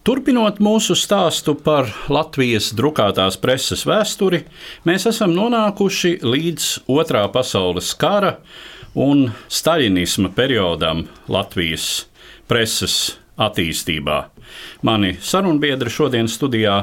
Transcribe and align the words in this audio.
Turpinot 0.00 0.62
mūsu 0.64 0.94
stāstu 0.96 1.52
par 1.60 1.90
Latvijas 2.08 2.70
drukātās 2.72 3.36
preses 3.36 3.82
vēsturi, 3.84 4.38
mēs 4.88 5.04
esam 5.10 5.34
nonākuši 5.36 6.14
līdz 6.24 6.68
Otrā 6.88 7.26
pasaules 7.28 7.90
kara 8.00 8.38
un 8.96 9.26
staļinisma 9.52 10.32
periodam 10.32 11.04
Latvijas 11.28 12.06
preses 12.48 12.96
attīstībā. 13.40 14.18
Mani 14.86 15.14
sarunbiedri 15.22 15.90
šodien 15.92 16.28
studijā 16.28 16.76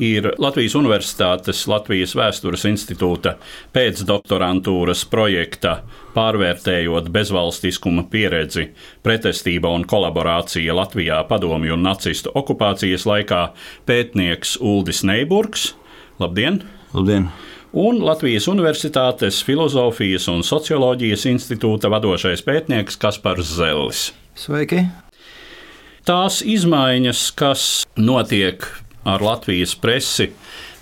ir 0.00 0.30
Latvijas 0.42 0.74
Universitātes 0.78 1.62
Latvijas 1.70 2.14
Vēstures 2.18 2.64
institūta 2.68 3.36
pēcdoktorantūras 3.74 5.04
projekta 5.12 5.78
pārvērtējot 6.16 7.10
bezvalstiskuma 7.12 8.06
pieredzi, 8.12 8.70
pretestība 9.04 9.72
un 9.72 9.86
kolaborācija 9.88 10.74
Latvijā 10.76 11.22
padomju 11.28 11.76
un 11.76 11.86
nacistu 11.86 12.34
okupācijas 12.34 13.06
laikā 13.08 13.46
pētnieks 13.88 14.58
Uldis 14.60 15.04
Neiburgs. 15.06 15.72
Labdien! 16.20 16.62
Labdien! 16.92 17.30
un 17.72 18.02
Latvijas 18.04 18.46
Universitātes 18.52 19.40
Filozofijas 19.44 20.28
un 20.28 20.42
Socioloģijas 20.44 21.24
institūta 21.30 21.88
vadošais 21.92 22.44
pētnieks 22.44 23.00
Kaspars 23.00 23.54
Zellis. 23.56 24.10
Sveiki! 24.36 24.84
Tās 26.02 26.40
izmaiņas, 26.42 27.18
kas 27.38 27.64
notiek 27.94 28.64
ar 29.06 29.22
Latvijas 29.22 29.76
presi 29.78 30.32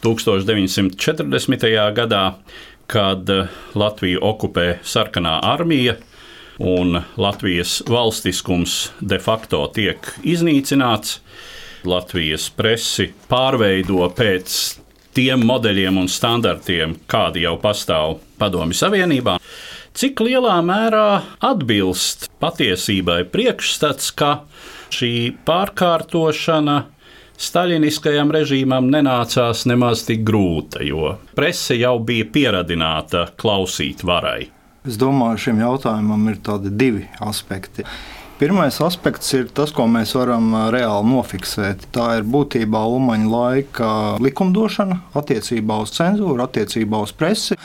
1940. 0.00 1.66
gadā, 1.92 2.22
kad 2.88 3.28
Latviju 3.76 4.22
okupē 4.24 4.78
sarkanā 4.80 5.34
armija 5.44 5.98
un 6.56 7.02
Latvijas 7.20 7.82
valstiskums 7.84 8.78
de 9.04 9.20
facto 9.20 9.60
tiek 9.76 10.08
iznīcināts. 10.24 11.18
Latvijas 11.84 12.48
presi 12.56 13.10
pārveido 13.28 14.08
pēc 14.16 14.56
tiem 15.12 15.44
modeļiem 15.44 16.00
un 16.00 16.08
standartiem, 16.08 16.96
kādi 17.04 17.44
jau 17.44 17.58
pastāv 17.60 18.22
Padomju 18.40 18.80
Savienībā. 18.80 19.36
Cik 19.92 20.24
lielā 20.24 20.56
mērā 20.64 21.08
atbilst 21.44 22.30
patiesībai 22.40 23.26
priekšstats, 23.28 24.14
ka 24.16 24.38
šī 24.94 25.12
pārkārtošana 25.46 26.78
Staļiniskajam 27.40 28.28
režīmam 28.36 28.90
nenācās 28.92 29.62
nemaz 29.64 30.02
tik 30.04 30.26
grūta, 30.28 30.82
jo 30.84 31.14
prese 31.32 31.78
jau 31.80 31.94
bija 32.04 32.26
pieradināta 32.28 33.30
klausīt 33.40 34.04
varai. 34.04 34.50
Es 34.84 34.98
domāju, 35.00 35.40
šim 35.46 35.62
jautājumam 35.62 36.28
ir 36.28 36.36
tādi 36.44 36.72
divi 36.82 37.06
aspekti. 37.24 37.86
Pirmais 38.40 38.78
aspekts 38.80 39.34
ir 39.36 39.50
tas, 39.52 39.68
ko 39.68 39.84
mēs 39.84 40.14
varam 40.16 40.46
reāli 40.72 41.10
nofiksēt. 41.10 41.82
Tā 41.92 42.06
ir 42.16 42.24
būtībā 42.24 42.80
Umaņa 42.88 43.28
laika 43.28 43.88
likumdošana 44.16 44.96
attiecībā 45.20 45.76
uz 45.84 45.92
cenzūru, 45.92 46.38
attiecībā 46.46 47.02
uz 47.04 47.12
presi, 47.12 47.58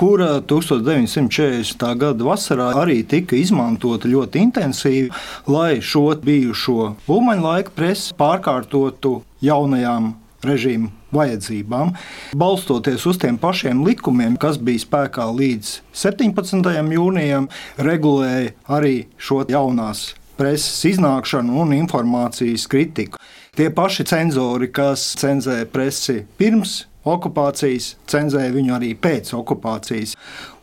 kura 0.00 0.38
1940. 0.40 1.84
gada 2.00 2.30
vasarā 2.30 2.70
arī 2.86 3.02
tika 3.04 3.36
izmantota 3.36 4.08
ļoti 4.08 4.46
intensīvi, 4.48 5.12
lai 5.44 5.82
šo 5.84 6.06
bijušo 6.24 6.94
Umaņa 7.04 7.48
laika 7.50 7.76
presi 7.76 8.16
pārkārtotu 8.16 9.18
jaunajām 9.44 10.14
režīmu 10.40 11.03
vajadzībām, 11.14 11.94
balstoties 12.36 13.06
uz 13.10 13.20
tiem 13.22 13.38
pašiem 13.40 13.84
likumiem, 13.86 14.38
kas 14.40 14.58
bija 14.58 14.82
spēkā 14.84 15.28
līdz 15.30 15.78
17. 16.04 16.74
jūnijam, 16.98 17.48
regulēja 17.78 18.52
arī 18.78 18.96
šo 19.18 19.44
jaunās 19.50 20.12
preses 20.38 20.82
iznākšanu 20.94 21.60
un 21.62 21.74
informācijas 21.76 22.66
kritiku. 22.70 23.20
Tie 23.54 23.68
paši 23.70 24.06
cenzori, 24.10 24.70
kas 24.74 25.12
cenzēja 25.20 25.68
presi 25.70 26.24
pirms 26.38 26.80
okupācijas, 27.04 27.94
cenzēja 28.10 28.52
viņu 28.54 28.74
arī 28.78 28.94
pēc 28.96 29.34
okupācijas. 29.36 30.14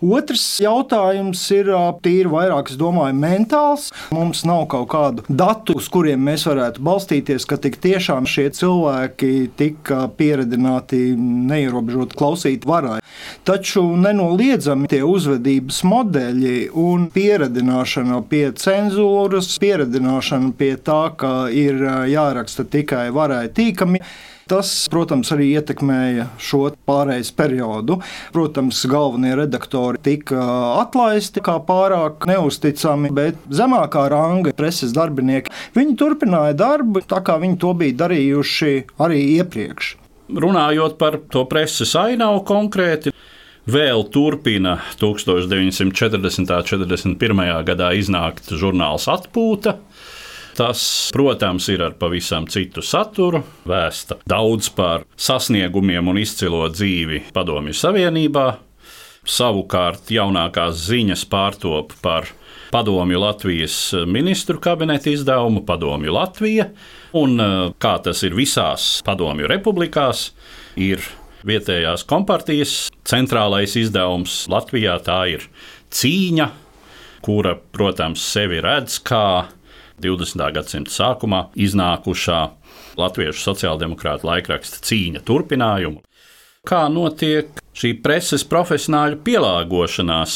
Otrs 0.02 0.44
jautājums 0.64 1.44
ir 1.54 1.68
tīri 2.02 2.30
vairāk, 2.32 2.72
es 2.74 2.78
domāju, 2.80 3.14
mentāls. 3.22 3.92
Mums 4.16 4.42
nav 4.50 4.64
kaut 4.74 4.88
kādu 4.90 5.26
datu, 5.30 5.76
uz 5.78 5.90
kuriem 5.94 6.24
mēs 6.26 6.48
varētu 6.50 6.82
balstīties, 6.82 7.46
ka 7.46 7.60
tik 7.62 7.78
tiešām 7.84 8.26
šie 8.30 8.48
cilvēki 8.58 9.52
tika 9.60 10.08
pieredzināti 10.18 11.12
neierobežot 11.20 12.18
klausīt 12.18 12.66
varai. 12.66 12.98
Taču 13.46 13.84
nenoliedzami 14.02 14.90
tie 14.90 15.04
uzvedības 15.06 15.84
modeļi 15.86 16.58
un 16.82 17.06
pieredzināšana 17.14 18.24
pie 18.32 18.48
cenzūras, 18.58 19.54
pieredzināšana 19.62 20.52
pie 20.58 20.74
tā, 20.82 21.04
ka 21.14 21.36
ir 21.54 21.78
jāraksta 22.10 22.66
tikai 22.66 23.10
varai 23.14 23.46
tīkami 23.54 24.02
Tas, 24.52 24.68
protams, 24.92 25.30
arī 25.32 25.46
ietekmēja 25.56 26.26
šo 26.36 26.66
pārejas 26.84 27.30
periodu. 27.32 28.02
Protams, 28.36 28.82
galvenie 28.92 29.32
redaktori 29.40 30.02
tika 30.04 30.42
atlaisti 30.82 31.40
kā 31.46 31.56
pārāk 31.64 32.28
neusticami, 32.28 33.14
bet 33.16 33.40
zemākā 33.48 34.10
ranga 34.12 34.52
preses 34.58 34.92
darbinieki 34.98 35.56
viņi 35.78 35.96
turpināja 36.02 36.58
darbu 36.66 37.06
tā, 37.08 37.22
kā 37.24 37.38
viņi 37.40 37.62
to 37.64 37.72
bija 37.80 38.02
darījuši 38.04 38.74
arī 39.00 39.22
iepriekš. 39.38 39.94
Runājot 40.44 41.00
par 41.00 41.22
to 41.32 41.46
preses 41.48 41.96
ainavu 41.96 42.44
konkrēti, 42.48 43.16
vēl 43.72 44.04
turpina 44.12 44.82
1940. 45.00 46.44
un 46.44 47.16
41. 47.16 47.46
gadā 47.72 47.94
iznākt 47.96 48.52
žurnāls 48.52 49.08
Atpūta. 49.12 49.78
Tas, 50.58 51.10
protams, 51.14 51.70
ir 51.72 51.84
ar 51.86 51.96
pavisam 52.00 52.48
citu 52.52 52.84
saturu, 52.84 53.40
vēsta 53.68 54.20
daudz 54.28 54.68
par 54.76 55.06
sasniegumiem 55.16 56.12
un 56.12 56.20
izcilo 56.20 56.66
dzīvi 56.72 57.28
Padomju 57.36 57.76
Savienībā. 57.78 58.48
Savukārt 59.22 60.10
jaunākās 60.12 60.82
ziņas 60.90 61.24
pārtop 61.30 61.94
par 62.02 62.28
Padomju 62.72 63.20
Latvijas 63.22 63.78
ministru 64.08 64.60
kabineta 64.60 65.12
izdevumu 65.12 65.62
Padomju 65.68 66.14
Latvija, 66.16 66.70
un 67.20 67.38
kā 67.80 67.96
tas 68.04 68.24
ir 68.24 68.36
visās 68.36 69.02
Padomju 69.06 69.50
republikās, 69.52 70.32
ir 70.76 71.04
vietējās 71.48 72.06
kompartijas 72.08 72.76
centrālais 73.08 73.76
izdevums 73.80 74.46
Latvijā. 74.52 74.98
Tā 75.04 75.22
ir 75.34 75.48
cīņa, 75.94 76.48
kura, 77.26 77.58
protams, 77.76 78.24
sevi 78.34 78.62
redz 78.64 79.00
kā 79.06 79.50
20. 80.04 80.44
gadsimta 80.56 80.94
sākumā 80.94 81.46
iznākušā 81.56 82.42
Latviešu 83.00 83.46
sociāldemokrāta 83.46 84.28
laikraksta 84.28 84.82
cīņa 84.88 85.24
turpinājumu. 85.28 86.02
Kā 86.68 86.86
notiek 86.94 87.62
šī 87.74 87.96
preses 88.04 88.44
profesionāļu 88.46 89.22
pielāgošanās, 89.26 90.36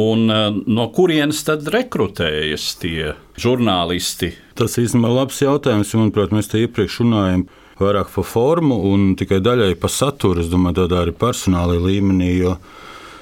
un 0.00 0.30
eh, 0.30 0.46
no 0.70 0.86
kurienes 0.94 1.42
tad 1.44 1.66
rekrutējas 1.74 2.68
tie 2.80 3.14
žurnālisti? 3.40 4.32
Tas 4.56 4.78
īstenībā 4.80 5.10
ir 5.10 5.18
labs 5.18 5.40
jautājums, 5.42 5.90
jo, 5.92 6.04
manuprāt, 6.04 6.32
mēs 6.36 6.52
te 6.52 6.62
iepriekš 6.62 7.00
runājam 7.02 7.48
vairāk 7.80 8.12
par 8.14 8.26
formu 8.28 8.76
un 8.92 9.14
tikai 9.18 9.40
daļai 9.44 9.74
par 9.80 9.92
saturu. 9.92 10.44
Es 10.44 10.50
domāju, 10.52 10.82
tādā 10.82 11.02
arī 11.04 11.16
personāla 11.16 11.78
līmenī. 11.80 12.32
Jo 12.38 12.56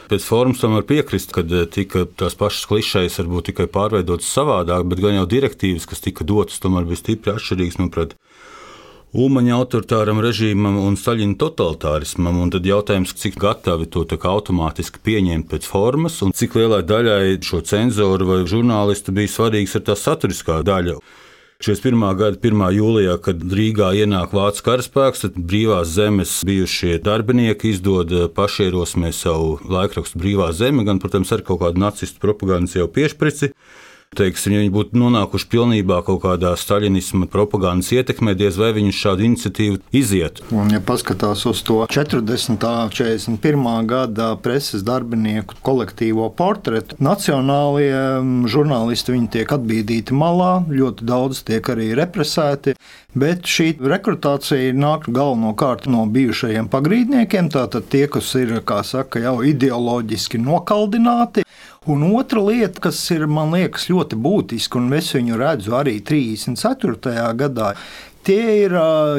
Pēc 0.09 0.25
formas 0.25 0.63
tam 0.63 0.73
var 0.79 0.87
piekrist, 0.89 1.35
ka 1.37 1.45
eh, 1.45 1.67
tika 1.69 2.07
tās 2.19 2.37
pašas 2.39 2.69
klišejas 2.71 3.21
varbūt 3.21 3.51
tikai 3.51 3.69
pārveidotas 3.73 4.31
savādāk, 4.33 4.87
bet 4.89 5.03
gan 5.05 5.19
jau 5.19 5.27
direktīvas, 5.29 5.89
kas 5.89 6.01
tika 6.05 6.25
dotas, 6.25 6.61
tomēr 6.63 6.89
bija 6.89 7.03
stipri 7.03 7.35
atšķirīgas. 7.35 7.81
Manuprāt, 7.83 8.17
Umaņa 9.09 9.55
autoritāram 9.57 10.19
režīmam 10.21 10.75
un 10.83 10.97
Staļina 11.01 11.39
totalitārismam, 11.41 12.43
un 12.43 12.51
tad 12.53 12.67
jautājums, 12.69 13.15
cik 13.17 13.39
gatavi 13.41 13.87
to 13.89 14.05
automātiski 14.05 15.01
pieņemt 15.01 15.49
pēc 15.49 15.65
formas, 15.65 16.19
un 16.21 16.35
cik 16.37 16.59
lielai 16.61 16.83
daļai 16.85 17.39
šo 17.41 17.63
cenzoru 17.65 18.29
vai 18.29 18.43
žurnālistu 18.45 19.15
bija 19.17 19.33
svarīgs 19.33 19.79
ir 19.81 19.87
tā 19.89 19.97
saturiskā 19.97 20.61
daļa. 20.61 20.99
41. 21.59 22.15
gada 22.15 22.39
1. 22.39 22.61
jūlijā, 22.71 23.17
kad 23.19 23.41
Rīgā 23.43 23.89
ienāk 23.99 24.31
vācu 24.31 24.63
karaspēks, 24.63 25.25
tad 25.25 25.39
brīvās 25.51 25.91
zemes 25.91 26.37
bijušie 26.47 27.01
darbinieki 27.03 27.73
izdod 27.73 28.15
pašierosmē 28.37 29.11
savu 29.11 29.57
laikrakstu 29.67 30.21
Brīvā 30.23 30.53
zeme, 30.55 30.85
gan, 30.87 31.01
protams, 31.03 31.33
ar 31.35 31.43
kaut 31.43 31.59
kādu 31.65 31.83
nacistu 31.83 32.23
propagandas 32.23 32.77
jau 32.79 32.87
piešprici. 32.87 33.51
Teiksim, 34.17 34.55
ja 34.55 34.63
viņi 34.63 34.73
būtu 34.73 34.97
nonākuši 34.99 35.47
pilnībā 35.53 35.99
kaut 36.07 36.23
kādā 36.23 36.55
staļinisma 36.57 37.29
propagandas 37.29 37.91
ietekmē, 37.93 38.33
diez 38.39 38.57
vai 38.57 38.71
viņi 38.77 38.95
šādu 38.97 39.27
iniciatīvu 39.27 39.81
izietu. 39.93 40.47
Un, 40.57 40.73
ja 40.73 40.81
paskatās 40.81 41.45
uz 41.49 41.61
to 41.67 41.83
40. 41.93 42.57
un 42.57 42.95
41. 42.95 43.69
gada 43.91 44.31
preses 44.41 44.83
darbinieku 44.87 45.59
kolektīvo 45.65 46.31
portretu, 46.39 46.97
nacionālie 47.05 47.93
žurnālisti 48.49 49.19
tiek 49.37 49.53
atbīdīti 49.59 50.17
malā, 50.17 50.65
ļoti 50.73 51.05
daudz 51.09 51.45
tiek 51.45 51.69
arī 51.69 51.93
represēti. 51.99 52.79
Bet 53.19 53.49
šī 53.49 53.71
rekrutācija 53.93 54.73
nāk 54.77 55.09
galvenokārt 55.13 55.89
no 55.91 56.05
bijušajiem 56.13 56.69
pagrīdniekiem, 56.73 57.49
tātad 57.53 57.89
tie, 57.93 58.07
kas 58.09 58.29
ir 58.41 58.57
saka, 58.85 59.21
jau 59.21 59.39
ideoloģiski 59.45 60.41
nokaldināti. 60.41 61.45
Un 61.89 62.03
otra 62.13 62.43
lieta, 62.45 62.83
kas 62.85 62.99
ir 63.15 63.23
man 63.33 63.55
liekas 63.57 63.87
ļoti 63.89 64.17
būtiska, 64.21 64.77
un 64.77 64.93
es 64.93 65.07
viņu 65.17 65.39
redzu 65.41 65.73
arī 65.73 65.95
34. 66.05 67.15
gadā, 67.41 67.71
tie 68.29 68.43
ir 68.67 68.75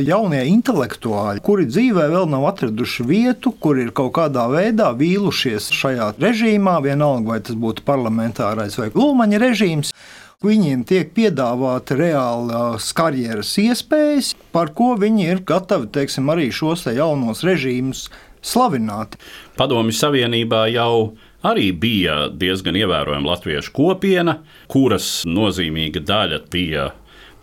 jaunie 0.05 0.43
intelektuāļi, 0.51 1.41
kuri 1.41 1.65
dzīvē 1.65 2.05
vēl 2.11 2.27
nav 2.29 2.45
atraduši 2.51 3.05
vietu, 3.09 3.55
kur 3.57 3.79
ir 3.81 3.89
kaut 3.97 4.13
kādā 4.19 4.45
veidā 4.53 4.91
vīlušies 4.99 5.71
šajā 5.73 6.11
režīmā, 6.21 6.75
vienalga 6.85 7.33
vai 7.33 7.39
tas 7.47 7.57
būtu 7.57 7.81
parlamentārais 7.87 8.77
vai 8.77 8.91
glūmaņa 8.93 9.39
režīms. 9.41 9.93
Viņiem 10.45 10.85
tiek 10.87 11.09
piedāvāta 11.17 11.97
reālas 11.99 12.93
karjeras 12.95 13.55
iespējas, 13.59 14.35
par 14.53 14.69
ko 14.77 14.93
viņi 15.01 15.25
ir 15.25 15.41
gatavi 15.41 15.89
teiksim, 15.97 16.29
arī 16.29 16.51
šos 16.53 16.85
te 16.85 16.93
jaunos 16.95 17.41
režīmus 17.43 18.05
slavināt. 18.45 19.17
Padomju 19.57 19.97
Savienībā 19.97 20.67
jau 20.69 21.17
arī 21.45 21.69
bija 21.71 22.27
diezgan 22.31 22.77
ievērojama 22.79 23.33
latviešu 23.33 23.73
kopiena, 23.75 24.39
kuras 24.71 25.23
nozīmīga 25.29 26.03
daļa 26.05 26.41
bija 26.51 26.89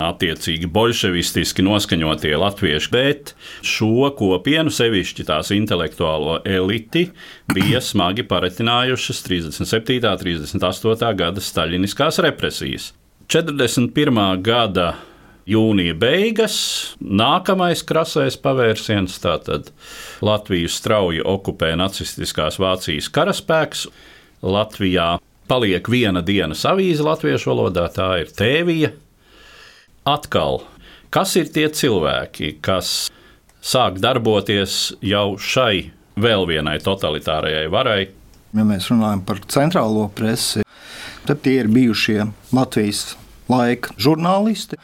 attiecīgi 0.02 0.69
bolševistiski 0.69 1.64
noskaņotie 1.64 2.34
latvieši, 2.37 2.90
bet 2.93 3.32
šo 3.64 4.10
kopienu, 4.19 4.72
sevišķi 4.72 5.25
tās 5.31 5.52
intelektuālo 5.56 6.43
eliti, 6.44 7.06
bija 7.52 7.81
smagi 7.81 8.26
paretinājušas 8.28 9.25
37. 9.25 9.99
un 10.04 10.20
38. 10.20 11.12
gada 11.16 11.44
staļiniskās 11.49 12.20
represijas. 12.26 12.92
41. 13.32 14.42
gada 14.44 14.92
jūnija 15.46 15.94
beigas, 15.98 16.56
nākamais 17.00 17.84
krasais 17.87 18.37
pavērsiens, 18.43 19.16
tātad 19.22 19.70
Latviju 20.25 20.70
strauji 20.70 21.22
okupē 21.22 21.75
nacistiskās 21.78 22.58
Vācijas 22.62 23.08
karaspēks. 23.14 23.87
Latvijā 24.46 25.16
paliek 25.48 25.88
viena 25.90 26.22
dienas 26.26 26.64
avīze 26.69 27.04
latviešu 27.06 27.52
valodā, 27.52 27.87
tā 27.94 28.10
ir 28.22 28.32
tēvija. 28.34 28.93
Atkal, 30.06 30.60
kas 31.10 31.34
ir 31.38 31.50
tie 31.54 31.66
cilvēki, 31.72 32.56
kas 32.62 33.08
sāk 33.64 34.00
darboties 34.02 34.96
jau 35.02 35.38
šai 35.38 35.90
vēl 36.20 36.46
vienai 36.50 36.78
totalitārajai 36.82 37.66
varai? 37.72 38.00
Ja 38.56 38.64
mēs 38.66 38.90
runājam 38.92 39.22
par 39.26 39.42
centrālo 39.50 40.06
presi, 40.14 40.62
tad 41.26 41.42
tie 41.44 41.60
ir 41.62 41.70
bijušie 41.72 42.22
Latvijas 42.54 43.16
laika 43.50 43.94
žurnālisti 44.00 44.78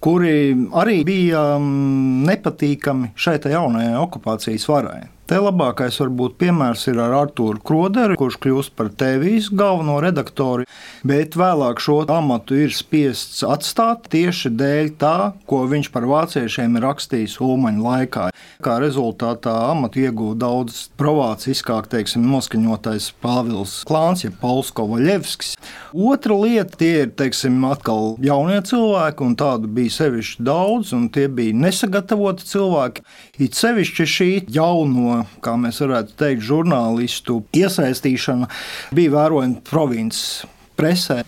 kuri 0.00 0.54
arī 0.78 0.98
bija 1.06 1.42
mm, 1.58 2.26
nepatīkami 2.28 3.12
šai 3.18 3.38
jaunajai 3.52 3.96
okupācijas 4.02 4.66
varai. 4.70 5.06
Te 5.28 5.36
labākais 5.36 5.98
varbūt 6.00 6.38
piemērs 6.40 6.86
ir 6.88 6.98
ar 7.04 7.12
Arthuru 7.12 7.60
Kroderu, 7.60 8.14
kurš 8.16 8.38
kļūst 8.40 8.72
par 8.78 8.88
TV 8.96 9.34
galveno 9.52 9.98
redaktoru, 10.00 10.64
bet 11.04 11.34
vēlāk 11.36 11.82
šo 11.84 11.98
amatu 12.08 12.56
ir 12.56 12.72
spiests 12.72 13.42
atstāt 13.44 14.08
tieši 14.08 14.48
dēļ 14.56 14.88
tā, 14.96 15.16
ko 15.44 15.66
viņš 15.68 15.90
par 15.92 16.06
vāciešiem 16.08 16.78
ir 16.80 16.86
rakstījis 16.88 17.36
Ulmaņa 17.44 17.84
laikā. 17.84 18.24
Kā 18.64 18.78
rezultātā 18.80 19.52
amatu 19.68 20.00
iegūta 20.00 20.40
daudz 20.46 20.78
provāciskāk, 20.98 21.90
teiksim, 21.92 22.24
noskaņotais 22.32 23.10
Pāvils 23.20 23.76
Klāns, 23.86 24.24
ja 24.24 24.32
Pauls 24.32 24.72
Kovaļevskis. 24.72 25.58
Otra 25.92 26.40
lieta 26.40 26.80
tie 26.80 26.90
ir, 27.04 27.12
teiksim, 27.20 27.60
atkal 27.68 28.16
jaunie 28.24 28.62
cilvēki, 28.64 29.28
un 29.28 29.36
tādu 29.44 29.68
bija 29.76 29.92
sevišķi 30.00 30.48
daudz, 30.48 30.96
un 30.96 31.06
tie 31.12 31.28
bija 31.28 31.60
nesagatavoti 31.68 32.48
cilvēki. 32.48 33.06
It 33.44 33.60
sevišķi 33.60 34.10
šī 34.16 34.32
jauno 34.56 35.17
kā 35.44 35.56
mēs 35.60 35.80
varētu 35.84 36.16
teikt, 36.20 36.46
žurnālistu 36.48 37.42
iesaistīšana 37.56 38.50
bija 38.96 39.16
vērojama 39.16 39.64
provinces 39.68 40.46
presē. 40.78 41.22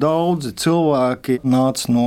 Daudzi 0.00 0.54
cilvēki 0.56 1.42
nāca 1.44 1.90
no 1.92 2.04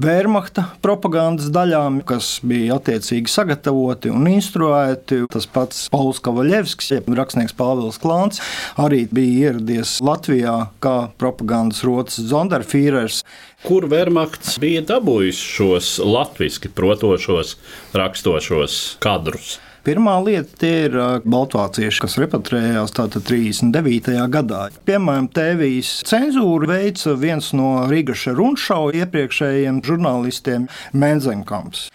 Wehrmachta 0.00 0.62
propagandas 0.84 1.50
daļām, 1.52 1.98
kas 2.08 2.38
bija 2.40 2.78
attiecīgi 2.78 3.28
sagatavoti 3.28 4.08
un 4.12 4.30
instruēti. 4.30 5.26
Tas 5.32 5.44
pats 5.52 5.82
Pauls 5.92 6.22
Kavaļevskis, 6.24 6.94
jeb 6.94 7.10
rakstnieks 7.18 7.52
Pāvils 7.58 8.00
Klāns, 8.00 8.40
arī 8.80 9.02
bija 9.12 9.50
ieradies 9.50 9.98
Latvijā 10.04 10.56
kā 10.84 10.96
propagandas 11.20 11.84
rotas 11.84 12.16
Zonderfīrers. 12.32 13.20
Kur 13.66 13.90
Wehrmachts 13.92 14.56
bija 14.60 14.80
dabūjis 14.94 15.44
šos 15.58 15.92
latviešu 16.00 16.72
protošos, 16.72 17.58
rakstošos 17.92 18.80
kadrus? 19.04 19.58
Pirmā 19.84 20.14
lieta 20.24 20.64
ir 20.64 20.94
baltvācieši, 21.28 21.98
kas 22.00 22.14
repatriējās 22.22 22.94
tātad 22.96 23.26
39. 23.28 24.14
gadā. 24.32 24.62
Piemēram, 24.88 25.26
Tēvijas 25.28 25.98
cenzūru 26.08 26.70
veica 26.70 27.12
viens 27.20 27.50
no 27.52 27.82
Rīgaša 27.90 28.32
Runšau 28.38 28.94
iepriekšējiem 29.02 29.82
žurnālistiem 29.84 30.64
Menzenkamps. 30.96 31.90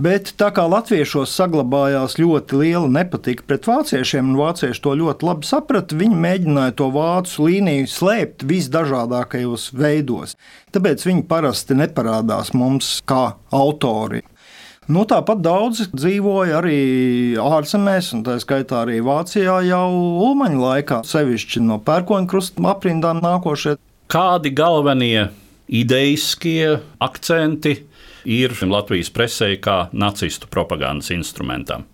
Bet 0.00 0.34
tā 0.40 0.50
kā 0.52 0.66
latviešos 0.68 1.32
saglabājās 1.36 2.18
ļoti 2.20 2.60
liela 2.60 2.90
nepatika 2.92 3.46
pret 3.48 3.66
vāciešiem, 3.68 4.34
un 4.34 4.38
vācieši 4.40 4.84
to 4.84 4.92
ļoti 5.00 5.28
labi 5.30 5.48
saprata, 5.48 5.96
viņi 5.96 6.20
mēģināja 6.20 6.76
to 6.76 6.90
vācu 6.92 7.48
līniju 7.48 7.88
slēpt 7.88 8.44
visdažādākajos 8.52 9.70
veidos. 9.80 10.36
Tāpēc 10.76 11.08
viņi 11.08 11.24
parasti 11.32 11.76
neparādās 11.80 12.52
mums 12.52 12.98
kā 13.08 13.30
autori. 13.48 14.22
Nu, 14.90 15.04
tāpat 15.06 15.38
daudzi 15.44 15.84
dzīvoja 15.92 16.56
arī 16.58 16.78
ārzemēs, 17.38 18.08
un 18.16 18.24
tā 18.26 18.34
skaitā 18.42 18.80
arī 18.82 18.98
Vācijā 19.06 19.60
jau 19.68 19.86
Ulmaņa 20.26 20.58
laikā, 20.58 20.98
sevišķi 21.06 21.62
no 21.62 21.76
pērkoņa 21.86 22.30
krusta 22.30 22.64
aprindām 22.72 23.20
nākošie. 23.22 23.76
Kādi 24.10 24.50
galvenie 24.50 25.28
ideiskie 25.70 26.80
akcenti 26.98 27.76
ir 28.26 28.56
Latvijas 28.66 29.12
presē 29.14 29.52
kā 29.62 29.78
nacistu 29.94 30.50
propagandas 30.50 31.12
instrumentam? 31.14 31.86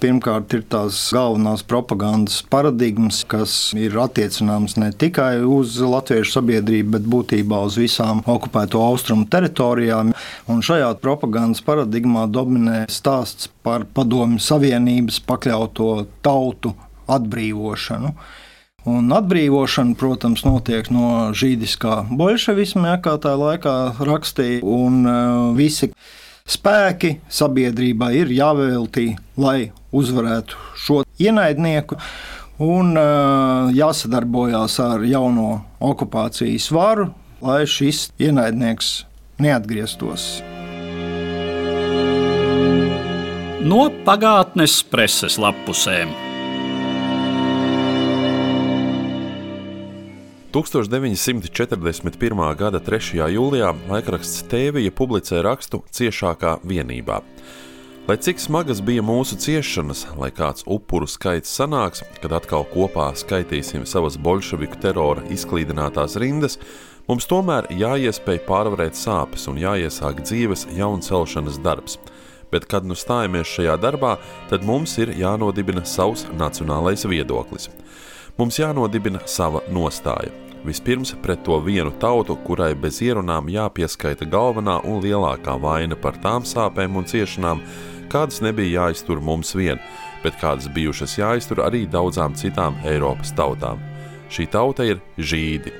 Pirmkārt, 0.00 0.54
ir 0.56 0.62
tās 0.72 0.96
galvenās 1.12 1.60
propagandas 1.68 2.38
paradigmas, 2.48 3.18
kas 3.28 3.52
ir 3.76 3.98
attiecināmas 4.00 4.78
ne 4.80 4.88
tikai 4.96 5.42
uz 5.44 5.74
latviešu 5.76 6.38
sabiedrību, 6.38 6.94
bet 6.94 7.08
būtībā 7.12 7.58
uz 7.68 7.76
visām 7.76 8.22
okupēto 8.24 8.80
austrumu 8.80 9.26
teritorijām. 9.28 10.14
Un 10.48 10.62
šajā 10.64 10.94
propagandas 11.02 11.60
paradigmā 11.66 12.22
dominē 12.32 12.86
stāsts 12.88 13.50
par 13.60 13.84
Padomju 13.84 14.40
Savienības 14.40 15.18
pakļauto 15.28 15.90
tautu 16.24 16.72
atbrīvošanu. 17.10 18.14
Un 18.88 19.12
atbrīvošana, 19.12 19.98
protams, 20.00 20.46
notiek 20.48 20.88
no 20.94 21.34
žīdiskā 21.36 22.06
bolševisma, 22.08 22.94
kā 23.04 23.18
tā 23.20 23.34
laikā 23.36 23.76
rakstīja, 24.00 24.62
un 24.64 25.04
uh, 25.04 25.50
visi 25.58 25.90
spēki 26.48 27.18
sabiedrībā 27.28 28.14
ir 28.16 28.32
jāveltī, 28.32 29.10
lai 29.36 29.68
uzvarētu 29.92 30.60
šo 30.78 31.02
ienaidnieku. 31.20 31.98
Un 32.60 32.92
uh, 32.92 33.70
jāsadarbojās 33.72 34.76
ar 34.84 35.04
jauno 35.08 35.62
okupācijas 35.80 36.68
varu, 36.76 37.08
lai 37.40 37.62
šis 37.64 38.10
ienaidnieks 38.20 38.98
neatgrieztos. 39.40 40.42
No 43.60 43.86
pagātnes 44.04 44.80
preses 44.88 45.40
lapusēm. 45.40 46.12
1941. 50.50 52.40
gada 52.58 52.80
3. 52.82 53.20
jūlijā 53.30 53.68
laikraksts 53.86 54.42
Tēvija 54.50 54.90
publicē 54.90 55.38
rakstu 55.46 55.78
Ciešākā 55.94 56.58
vienībā. 56.66 57.22
Lai 58.10 58.16
cik 58.16 58.40
smagas 58.42 58.80
bija 58.82 59.04
mūsu 59.06 59.36
ciešanas, 59.38 60.00
lai 60.18 60.32
kāds 60.34 60.64
upuru 60.66 61.06
skaits 61.06 61.52
sanāks, 61.54 62.00
kad 62.18 62.32
atkal 62.34 62.64
kopā 62.66 63.04
skaitīsim 63.14 63.84
savas 63.86 64.16
bolševiku 64.18 64.80
terora 64.82 65.22
izklīdinātās 65.30 66.16
rindas, 66.18 66.56
mums 67.06 67.28
tomēr 67.30 67.68
jāiespēj 67.70 68.40
pārvarēt 68.48 68.98
sāpes 68.98 69.46
un 69.52 69.60
jāiesāk 69.62 70.24
dzīves 70.24 70.66
jauncelšanas 70.74 71.60
darbs. 71.62 72.00
Bet, 72.50 72.66
kad 72.66 72.82
nu 72.82 72.96
stājamies 72.98 73.46
šajā 73.46 73.76
darbā, 73.78 74.16
tad 74.50 74.66
mums 74.66 74.96
ir 74.98 75.14
jānodibina 75.14 75.86
savs 75.86 76.26
nacionālais 76.34 77.06
viedoklis. 77.06 77.70
Mums 78.40 78.58
jānodibina 78.58 79.22
sava 79.30 79.62
nostāja. 79.70 80.34
Vispirms 80.66 81.14
pret 81.22 81.46
to 81.46 81.62
vienu 81.62 81.94
tautu, 82.02 82.34
kurai 82.42 82.74
bez 82.74 82.98
ierunām 83.06 83.46
jāpieskaita 83.54 84.26
galvenā 84.34 84.80
un 84.82 84.98
lielākā 85.00 85.54
vaina 85.62 85.94
par 85.94 86.18
tām 86.18 86.42
sāpēm 86.42 86.98
un 86.98 87.06
ciešanām, 87.06 87.62
kādas 88.10 88.42
nebija 88.44 88.84
jāiztur 88.84 89.22
mums 89.22 89.54
vien, 89.56 89.80
bet 90.24 90.38
kādas 90.42 90.68
bijušas 90.74 91.16
jāiztur 91.20 91.62
arī 91.64 91.86
daudzām 91.90 92.34
citām 92.36 92.76
Eiropas 92.84 93.32
tautām. 93.36 93.80
Šī 94.30 94.46
tauta 94.50 94.86
ir 94.86 95.00
žīdi. 95.18 95.72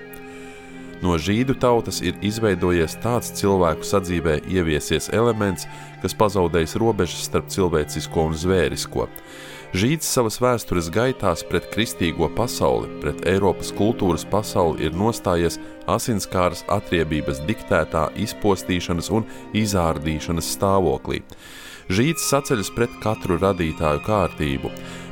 No 1.00 1.16
žīdu 1.16 1.54
tautas 1.56 2.02
ir 2.04 2.18
izveidojies 2.20 2.98
tāds 3.00 3.30
cilvēku 3.38 3.86
sadzīvē 3.88 4.40
ieviesies 4.52 5.08
elements, 5.16 5.64
kas 6.02 6.16
pazaudējis 6.16 6.76
robežas 6.80 7.22
starp 7.28 7.48
cilvēcisko 7.52 8.26
un 8.28 8.36
zvērisko. 8.36 9.06
Žīds 9.70 10.08
savas 10.10 10.40
vēstures 10.42 10.90
gaitās 10.90 11.44
pret 11.46 11.68
kristīgo 11.70 12.26
pasauli, 12.34 12.90
pret 13.00 13.22
Eiropas 13.30 13.70
kultūras 13.78 14.26
pasauli 14.26 14.88
ir 14.88 14.96
nostājies 14.98 15.60
asinskāras 15.88 16.64
atriebības 16.74 17.38
diktētā 17.46 18.08
izpostīšanas 18.18 19.12
un 19.14 19.28
izārdīšanas 19.56 20.52
stāvoklī. 20.56 21.22
Žīds 21.90 22.22
saceļas 22.30 22.68
pret 22.70 22.92
katru 23.02 23.34
radītāju 23.42 24.04
kārtību, 24.06 24.68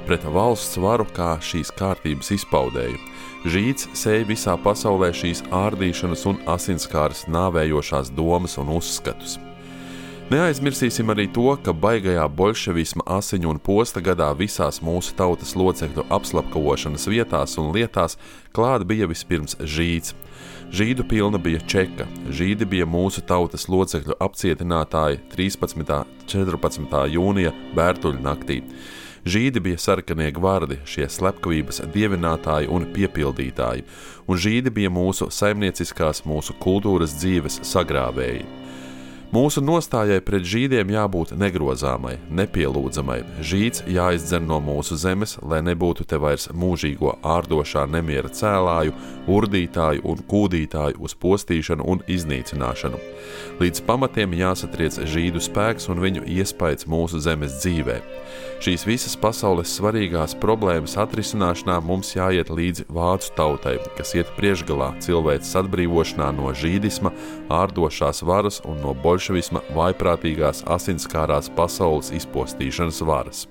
pret 0.06 0.22
valsts 0.30 0.78
varu 0.78 1.08
kā 1.10 1.32
šīs 1.42 1.72
kārtības 1.74 2.30
izpaudēju. 2.36 3.00
Žīds 3.50 3.88
sēja 3.98 4.28
visā 4.28 4.54
pasaulē 4.62 5.08
šīs 5.10 5.42
ārdīšanas 5.50 6.22
un 6.30 6.38
asinskāras 6.54 7.24
nāvējošās 7.34 8.12
domas 8.14 8.54
un 8.62 8.70
uzskatus. 8.76 9.40
Neaizmirsīsim 10.30 11.10
arī 11.10 11.26
to, 11.34 11.48
ka 11.64 11.74
baigajā 11.74 12.28
bolševisma 12.38 13.08
asiņu 13.16 13.50
un 13.56 13.58
posta 13.58 13.98
gadā 14.04 14.28
visās 14.38 14.78
mūsu 14.84 15.18
tautas 15.18 15.54
locekļu 15.58 16.06
apslapkavošanas 16.14 17.10
vietās 17.10 17.58
un 17.58 17.72
lietās 17.74 18.18
klāt 18.54 18.86
bija 18.86 19.10
vispirms 19.10 19.58
žīds. 19.58 20.14
Žīdu 20.68 21.06
pilna 21.08 21.38
bija 21.40 21.62
čeka, 21.64 22.04
žīdi 22.28 22.66
bija 22.68 22.84
mūsu 22.84 23.22
tautas 23.24 23.64
locekļu 23.72 24.18
apcietinātāji 24.20 25.22
13. 25.32 25.80
un 25.80 26.26
14. 26.28 26.98
jūnija 27.14 27.54
Bērtuļu 27.76 28.20
naktī. 28.20 28.58
Žīdi 29.24 29.62
bija 29.64 29.80
sarkanie 29.80 30.28
gvardi, 30.36 30.76
šie 30.84 31.08
slepkavības 31.08 31.80
dievinātāji 31.94 32.68
un 32.68 32.84
piepildītāji, 32.92 33.86
un 34.28 34.44
žīdi 34.44 34.74
bija 34.76 34.92
mūsu 34.92 35.32
saimnieciskās, 35.32 36.26
mūsu 36.28 36.52
kultūras 36.60 37.16
dzīves 37.16 37.62
sagrāvēji. 37.64 38.44
Mūsu 39.28 39.60
nostājai 39.60 40.22
pret 40.24 40.44
žīdiem 40.48 40.88
jābūt 40.88 41.34
negrozāmai, 41.36 42.14
nepielūdzamai. 42.32 43.18
Žīds 43.44 43.82
jāizdzen 43.84 44.46
no 44.48 44.56
mūsu 44.64 44.96
zemes, 44.96 45.34
lai 45.44 45.58
nebūtu 45.66 46.06
te 46.08 46.16
vairs 46.16 46.48
mūžīgo 46.56 47.18
ārdošā 47.20 47.84
nemiera 47.92 48.32
cēlāju, 48.32 48.94
urdītāju 49.28 50.04
un 50.08 50.22
kūdītāju 50.30 51.00
uz 51.04 51.14
postīšanu 51.20 51.84
un 51.84 52.02
iznīcināšanu. 52.08 53.00
Līdz 53.60 53.82
pamatiem 53.86 54.36
jāsatriec 54.38 55.00
žīdu 55.08 55.42
spēks 55.42 55.88
un 55.92 56.02
viņu 56.02 56.24
iespējas 56.38 56.88
mūsu 56.90 57.20
zemes 57.22 57.58
dzīvē. 57.60 57.98
Šīs 58.64 58.82
visas 58.88 59.14
pasaules 59.18 59.70
svarīgās 59.78 60.34
problēmas 60.42 60.96
atrisināšanā 60.98 61.76
mums 61.86 62.14
jāiet 62.16 62.50
līdzi 62.50 62.88
vācu 62.90 63.30
tautai, 63.38 63.76
kas 63.98 64.16
iet 64.18 64.32
priekšgalā 64.38 64.94
cilvēces 65.04 65.54
atbrīvošanā 65.62 66.32
no 66.38 66.50
žīdisma, 66.50 67.12
ārdošās 67.60 68.24
varas 68.26 68.58
un 68.66 68.82
no 68.82 68.96
bolševisma 69.04 69.62
vaiprātīgās 69.76 70.64
asinskārās 70.74 71.52
pasaules 71.54 72.10
izpostīšanas 72.18 73.04
varas. 73.06 73.46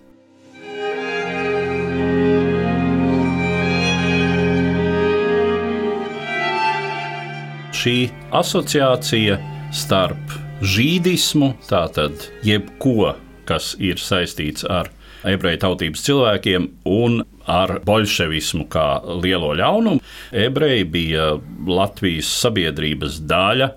Šī 7.78 8.08
asociācija 8.34 9.36
starp 9.76 10.32
žīdismu, 10.66 11.52
tātad 11.70 12.24
jebko, 12.42 13.12
kas 13.46 13.76
ir 13.78 14.02
saistīts 14.02 14.66
ar 14.66 14.90
ebreju 15.28 15.60
tautības 15.62 16.02
cilvēkiem 16.08 16.66
un 16.90 17.20
ar 17.46 17.76
bolševismu 17.86 18.66
kā 18.74 18.88
lielo 19.22 19.52
ļaunumu. 19.60 20.02
Ebreji 20.34 20.88
bija 20.90 21.30
Latvijas 21.70 22.32
sabiedrības 22.42 23.22
daļa. 23.30 23.70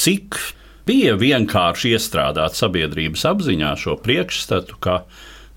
Cik 0.00 0.38
bija 0.88 1.18
vienkārši 1.20 1.92
iestrādāt 1.92 2.56
sabiedrības 2.56 3.26
apziņā 3.34 3.74
šo 3.84 3.98
priekšstatu, 4.00 4.80
ka 4.80 5.02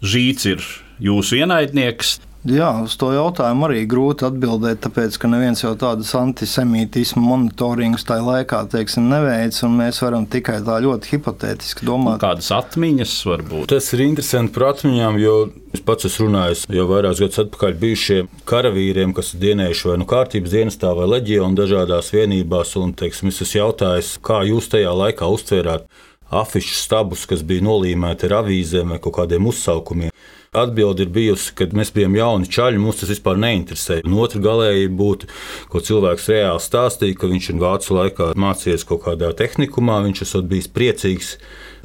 žīts 0.03 0.51
ir 0.51 0.67
jūsu 0.99 1.39
ienaidnieks, 1.39 2.17
Jā, 2.45 2.67
uz 2.85 2.93
to 3.01 3.07
jautājumu 3.09 3.65
arī 3.65 3.79
grūti 3.89 4.27
atbildēt, 4.27 4.83
tāpēc 4.83 5.15
ka 5.17 5.29
neviens 5.31 5.63
jau 5.63 5.71
tādas 5.81 6.11
antisemītismu 6.19 7.23
monitoringus 7.25 8.05
tajā 8.05 8.21
laikā 8.21 8.59
teiksim, 8.69 9.07
neveic, 9.09 9.57
un 9.65 9.73
mēs 9.79 10.01
varam 10.03 10.27
tikai 10.29 10.59
tā 10.67 10.75
ļoti 10.85 11.15
hipotētiski 11.15 11.87
domāt. 11.89 12.19
Nu, 12.19 12.21
kādas 12.21 12.51
atmiņas 12.53 13.15
var 13.31 13.45
būt? 13.49 13.65
Tas 13.73 13.89
ir 13.97 14.05
interesanti 14.05 14.53
par 14.53 14.67
atmiņām, 14.75 15.17
jo 15.23 15.33
es 15.73 15.81
pats 15.89 16.05
esmu 16.11 16.27
runājis 16.29 16.67
jau 16.77 16.85
vairākus 16.91 17.23
gadus 17.25 17.41
atpakaļ 17.47 17.77
bijušiem 17.81 18.29
karavīriem, 18.53 19.17
kas 19.17 19.33
ir 19.33 19.41
dienējuši 19.47 19.89
vai 19.89 19.99
nu 20.03 20.09
kārtības 20.13 20.53
dienestā 20.53 20.93
vai 21.01 21.09
leģionā 21.15 21.57
dažādās 21.63 22.13
vienībās, 22.13 22.77
un 22.77 22.93
teiksim, 22.93 23.33
es 23.33 23.41
esmu 23.41 23.63
jautājis, 23.63 24.19
kā 24.21 24.43
jūs 24.45 24.69
tajā 24.69 24.93
laikā 24.93 25.33
uztvērāt 25.33 25.89
afišu 26.29 26.77
stabus, 26.77 27.25
kas 27.25 27.41
bija 27.41 27.65
nolīmēti 27.65 28.29
ar 28.29 28.43
avīzēm 28.43 28.93
vai 28.93 29.01
kaut 29.01 29.17
kādiem 29.17 29.49
uzsaukumiem. 29.49 30.13
Atbilde 30.55 31.05
ir 31.05 31.11
bijusi, 31.15 31.51
ka 31.57 31.67
mēs 31.75 31.91
bijām 31.95 32.15
jauni 32.15 32.49
čaļi, 32.51 32.81
mums 32.81 33.01
tas 33.01 33.11
vispār 33.11 33.39
neinteresē. 33.41 34.01
Un 34.07 34.15
otra 34.23 34.41
galēji 34.43 34.91
būtu, 34.95 35.29
ko 35.71 35.83
cilvēks 35.83 36.31
reāli 36.31 36.63
stāstīja, 36.63 37.19
ka 37.19 37.29
viņš 37.31 37.51
ir 37.51 37.61
vācu 37.61 37.99
laikā 37.99 38.31
mācījies 38.39 38.87
kaut 38.87 39.05
kādā 39.07 39.33
tehnikumā, 39.37 40.01
viņš 40.07 40.25
esot 40.27 40.49
bijis 40.51 40.71
priecīgs 40.71 41.35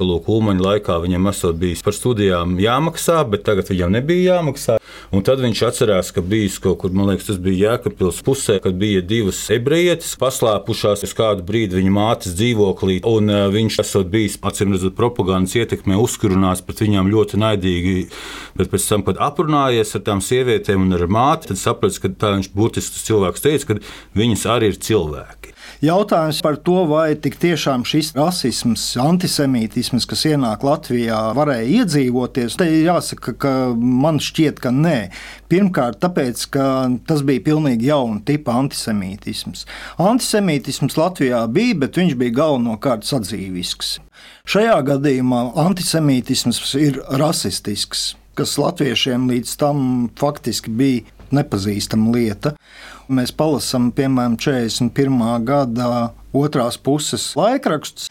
Lūk, 0.01 0.29
Ulmaņa 0.31 0.63
laikā 0.65 0.97
viņam 1.03 1.29
esot 1.29 1.57
bijis 1.61 1.83
par 1.85 1.93
studijām 1.95 2.55
jāmaksā, 2.61 3.19
bet 3.29 3.43
tagad 3.45 3.69
viņam 3.69 3.93
nebija 3.93 4.37
jāmaksā. 4.37 4.77
Un 5.13 5.25
tad 5.27 5.41
viņš 5.43 5.61
atcerās, 5.67 6.11
ka 6.15 6.23
bijis 6.25 6.57
kaut 6.63 6.79
kur, 6.81 6.93
man 6.95 7.11
liekas, 7.11 7.27
tas 7.29 7.39
bija 7.41 7.73
Jēkabpils 7.73 8.21
pusē, 8.25 8.57
kad 8.63 8.77
bija 8.81 9.03
divas 9.05 9.39
ebrejietes 9.53 10.15
paslēpušās 10.21 11.05
uz 11.07 11.15
kādu 11.17 11.45
brīdi 11.47 11.77
viņa 11.77 11.93
mātes 11.93 12.35
dzīvoklī, 12.37 13.01
un 13.07 13.31
uh, 13.31 13.43
viņš 13.53 13.79
esot 13.83 14.11
bijis, 14.11 14.39
acīm 14.41 14.75
redzot, 14.75 14.95
propagandas 14.97 15.55
ietekmē 15.59 15.99
uzkurunāts 16.01 16.63
pret 16.65 16.83
viņām 16.85 17.11
ļoti 17.11 17.41
naidīgi, 17.41 17.95
bet 18.61 18.71
pēc 18.73 18.87
tam, 18.87 19.05
kad 19.07 19.21
aprunājies 19.21 19.95
ar 19.97 20.05
tām 20.07 20.21
sievietēm 20.23 20.85
un 20.85 20.97
ar 20.97 21.07
māti, 21.11 21.51
tad 21.51 21.61
saprats, 21.61 21.99
ka 22.01 22.13
tā 22.13 22.35
viņš 22.37 22.51
būtisks 22.55 23.07
cilvēks 23.09 23.45
teica, 23.45 23.73
ka 23.73 24.21
viņas 24.21 24.47
arī 24.55 24.71
ir 24.71 24.79
cilvēki. 24.81 25.55
Jautājums 25.81 26.43
par 26.45 26.59
to, 26.61 26.83
vai 26.85 27.15
tik 27.17 27.39
tiešām 27.41 27.81
šis 27.89 28.11
rasisms, 28.13 28.83
antisemītisms, 29.01 30.05
kas 30.09 30.27
ienāk 30.29 30.61
Latvijā, 30.65 31.21
varēja 31.33 31.81
iedzīvoties, 31.81 32.57
te 32.59 32.67
jāsaka, 32.69 33.33
ka 33.41 33.53
man 33.73 34.19
šķiet, 34.21 34.61
ka 34.61 34.69
nē. 34.75 34.99
Pirmkārt, 35.49 35.97
tāpēc, 36.03 36.45
ka 36.53 36.67
tas 37.09 37.25
bija 37.25 37.41
pilnīgi 37.49 37.89
jauna 37.89 38.21
tipa 38.29 38.59
antisemītisms. 38.61 39.65
Antisemītisms 39.97 40.99
Latvijā 41.01 41.41
bija, 41.49 41.79
bet 41.81 41.97
viņš 41.97 42.15
bija 42.19 42.37
galvenokārt 42.43 43.09
sadzīvisks. 43.09 43.97
Šajā 44.51 44.77
gadījumā 44.85 45.47
antisemītisms 45.65 46.75
ir 46.77 47.01
rasistisks, 47.17 48.11
kas 48.37 48.57
latviešiem 48.61 49.29
līdz 49.31 49.57
tam 49.61 49.83
faktiski 50.19 50.71
bija 50.71 51.17
nepazīstama 51.35 52.11
lieta. 52.15 52.55
Mēs 53.11 53.33
palasām, 53.35 53.89
piemēram, 53.95 54.37
41. 54.39 55.21
gada 55.47 56.11
otrās 56.35 56.77
puses 56.79 57.25
laikrakstus, 57.35 58.07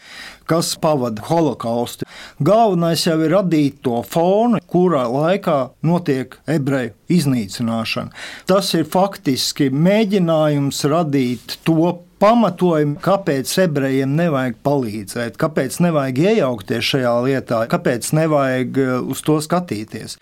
kas 0.49 0.73
pavada 0.81 1.23
holokaustu. 1.25 2.05
Galvenais 2.43 3.05
jau 3.07 3.17
ir 3.25 3.33
radīt 3.33 3.81
to 3.85 4.01
fonu, 4.05 4.61
kurā 4.69 5.07
laikā 5.09 5.57
notiek 5.87 6.37
ebreju 6.49 6.93
iznīcināšana. 7.17 8.13
Tas 8.49 8.73
ir 8.77 8.89
faktiski 8.89 9.71
mēģinājums 9.73 10.83
radīt 10.91 11.57
to 11.65 11.95
pamatojumu, 12.21 12.99
kāpēc 13.01 13.51
ebrejiem 13.65 14.15
nevajag 14.19 14.59
palīdzēt, 14.65 15.37
kāpēc 15.41 15.81
nevajag 15.83 16.23
iejaukties 16.27 16.93
šajā 16.93 17.13
lietā, 17.25 17.65
kāpēc 17.71 18.13
nevajag 18.17 18.81
uh, 18.81 18.97
uz 19.11 19.23
to 19.25 19.41
skatīties. 19.41 20.19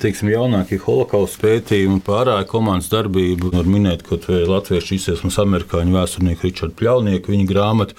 teiksim, 0.00 0.30
jaunākie 0.32 0.78
holokausta 0.80 1.42
pētījumi 1.42 2.00
par 2.04 2.22
ārāju 2.22 2.46
komandas 2.48 2.88
darbību. 2.92 3.50
Var 3.52 3.68
minēt, 3.68 4.04
ka 4.06 4.16
latviešu 4.48 4.94
izcelsmes 4.96 5.36
amerikāņu 5.42 5.92
vēsturnieku 5.92 6.46
Richardu 6.46 6.76
Pļaunieku 6.80 7.34
viņa 7.34 7.48
grāmatu. 7.50 7.98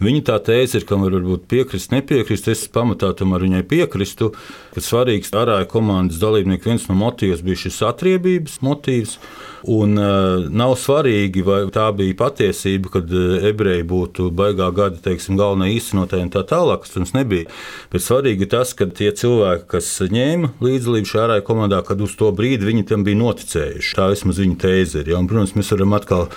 Viņa 0.00 0.22
tā 0.30 0.38
tēze 0.48 0.80
ir, 0.80 0.86
kam 0.88 1.04
var 1.04 1.18
varbūt 1.18 1.44
piekrist, 1.52 1.92
nepiekrist. 1.92 2.48
Es 2.48 2.64
pamatā 2.72 3.12
tam 3.18 3.36
ar 3.36 3.44
viņai 3.44 3.60
piekristu, 3.68 4.32
ka 4.72 4.84
svarīgs 4.84 5.34
ārāju 5.36 5.68
komandas 5.74 6.22
dalībnieku 6.22 6.72
viens 6.72 6.88
no 6.88 6.96
motīviem 6.96 7.44
bija 7.44 7.66
šis 7.66 7.82
atriebības 7.92 8.62
motīvs. 8.64 9.18
Un 9.64 9.96
uh, 9.96 10.44
nav 10.52 10.74
svarīgi, 10.76 11.40
vai 11.46 11.62
tā 11.72 11.86
bija 11.96 12.16
patiesība, 12.18 12.90
kad 12.98 13.12
uh, 13.16 13.38
ebreji 13.48 13.86
būtu 13.88 14.26
baigā 14.36 14.66
gada 14.76 15.00
teiksim, 15.00 15.38
galvenā 15.40 15.70
īstenotāja 15.72 16.26
un 16.26 16.32
tā 16.34 16.42
tālāk, 16.50 16.82
kas 16.84 16.98
mums 16.98 17.14
nebija. 17.16 17.48
Bet 17.94 18.04
svarīgi 18.04 18.44
ir 18.44 18.52
tas, 18.52 18.74
ka 18.76 18.90
tie 18.92 19.08
cilvēki, 19.16 19.64
kas 19.72 19.88
ņēma 20.12 20.52
līdzdalību 20.64 21.08
šajā 21.08 21.24
ārējā 21.28 21.46
komandā, 21.48 21.80
kad 21.86 22.04
uz 22.04 22.12
to 22.20 22.28
brīdi 22.36 22.68
viņi 22.68 22.84
tam 22.92 23.08
bija 23.08 23.22
noticējuši. 23.22 23.96
Tā 23.96 24.10
vismaz 24.12 24.42
viņa 24.44 24.60
tēze 24.66 25.00
ir. 25.00 25.10
Ja? 25.14 25.22
Un, 25.22 25.32
protams, 25.32 25.56
mēs 25.56 25.72
varam 25.72 25.96
atkal 25.96 26.28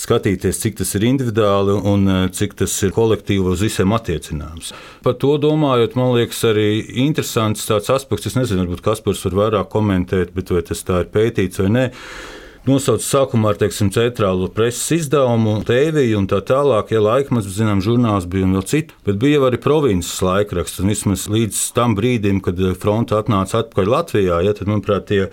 skatīties, 0.00 0.62
cik 0.62 0.78
tas 0.78 0.94
ir 0.96 1.04
individuāli 1.10 1.74
un 1.90 2.08
cik 2.32 2.54
tas 2.62 2.72
ir 2.86 2.94
kolektīvi 2.96 3.50
uz 3.50 3.66
visiem 3.66 3.92
attiecināms. 3.92 4.70
Par 5.04 5.18
to 5.20 5.34
domājot, 5.42 5.98
man 5.98 6.14
liekas, 6.14 6.46
arī 6.48 6.68
interesants 7.02 7.66
tāds 7.68 7.90
aspekts. 7.92 8.30
Es 8.30 8.38
nezinu, 8.38 8.62
varbūt 8.64 8.86
Kaspars 8.86 9.26
var 9.26 9.40
vairāk 9.42 9.72
komentēt, 9.74 10.32
bet 10.36 10.54
vai 10.54 10.62
tas 10.70 10.86
tā 10.86 11.02
ir 11.04 11.10
pētīts 11.12 11.60
vai 11.60 11.72
nē 11.74 11.88
nosauc 12.70 13.02
sākumā 13.02 13.52
ar 13.52 13.58
teiksim, 13.60 13.90
centrālo 13.94 14.46
preses 14.54 14.84
izdevumu, 15.00 15.58
tēviju 15.66 16.20
un 16.20 16.28
tā 16.30 16.38
tālāk. 16.46 16.92
Ja 16.94 17.02
laikmets, 17.02 17.50
zinām, 17.56 17.82
žurnāls 17.84 18.28
bija 18.30 18.46
un 18.46 18.54
vēl 18.58 18.66
citu, 18.70 18.96
bet 19.06 19.18
bija 19.22 19.42
arī 19.48 19.58
provinces 19.60 20.20
laikraksts. 20.24 20.82
Un 20.82 20.92
vismaz 20.92 21.26
līdz 21.32 21.64
tam 21.76 21.96
brīdim, 21.98 22.38
kad 22.44 22.60
fronte 22.80 23.18
atnāca 23.18 23.64
atpakaļ 23.64 23.92
Latvijā, 23.96 24.40
ja, 24.46 24.54
tad, 24.56 24.70
manuprāt, 24.70 25.08
tie 25.10 25.26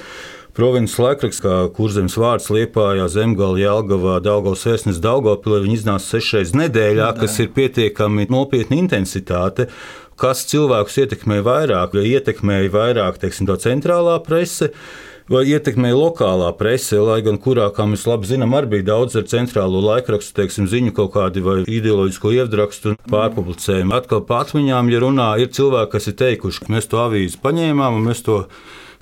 provinces 0.58 0.98
laikraksts, 1.02 1.44
kā 1.46 1.60
kurzems 1.78 2.18
vārds 2.18 2.50
Liepājā, 2.54 3.06
Zemgala, 3.14 3.62
Jelgavā, 3.62 4.18
Daugavas 4.26 4.66
vēstnes 4.66 5.02
Daugavpilī, 5.04 5.62
viņi 5.68 5.80
iznāca 5.84 6.18
sešreiz 6.18 6.56
nedēļā, 6.58 7.12
kas 7.22 7.38
ir 7.44 7.54
pietiekami 7.56 8.28
nopietna 8.34 8.82
intensitāte 8.82 9.70
kas 10.18 10.48
cilvēkus 10.50 10.96
ietekmē 11.04 11.44
vairāk, 11.46 11.94
vai 11.94 12.08
ietekmēja 12.16 12.72
vairāk 12.74 13.20
teiksim, 13.22 13.46
centrālā 13.62 14.16
prese, 14.26 14.72
vai 14.72 15.06
ietekmēja 15.28 15.96
lokālā 15.98 16.54
prese, 16.56 16.96
lai 17.04 17.20
gan 17.26 17.36
kurā, 17.42 17.68
kā 17.76 17.84
mēs 17.90 18.06
labi 18.08 18.30
zinām, 18.30 18.56
arī 18.56 18.78
bija 18.78 18.88
daudz 18.94 19.18
ar 19.20 19.28
centrālo 19.28 19.82
laikrakstu, 19.84 20.34
teiksim, 20.40 20.70
ziņu 20.72 20.94
kaut 20.96 21.14
kādi 21.18 21.44
vai 21.44 21.58
ideoloģisko 21.68 22.32
ievadrakstu 22.38 22.94
un 22.94 23.00
pārpublicējumu. 23.12 23.96
Atkal 23.98 24.24
pa 24.28 24.46
atmiņām, 24.46 24.92
ja 24.94 25.02
runā, 25.04 25.30
ir 25.44 25.52
cilvēki, 25.52 25.92
kas 25.92 26.08
ir 26.08 26.16
teikuši, 26.24 26.64
ka 26.64 26.76
mēs 26.78 26.88
to 26.88 27.02
avīzi 27.04 27.42
paņēmām 27.44 28.00
un 28.00 28.08
mēs 28.08 28.24
to 28.24 28.46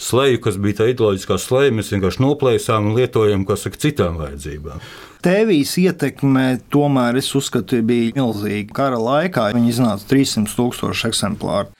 sleju, 0.01 0.41
kas 0.41 0.57
bija 0.57 0.81
tā 0.81 0.89
ideoloģiskā 0.95 1.37
sleja, 1.39 1.75
mēs 1.77 1.93
vienkārši 1.93 2.23
noplēsām 2.25 2.89
un 2.89 2.97
lietojam, 2.97 3.45
kas 3.45 3.67
saka, 3.67 3.83
citām 3.85 4.17
vajadzībām. 4.23 4.81
Tēvijas 5.25 5.77
ietekme 5.81 6.47
tomēr, 6.73 7.21
es 7.21 7.31
uzskatu, 7.37 7.79
bija 7.85 8.17
milzīga. 8.17 8.73
Kara 8.81 8.97
laikā 9.01 9.51
viņi 9.55 9.71
iznāca 9.73 10.09
300 10.09 10.57
tūkstoši 10.57 11.09
eksemplāru. 11.09 11.71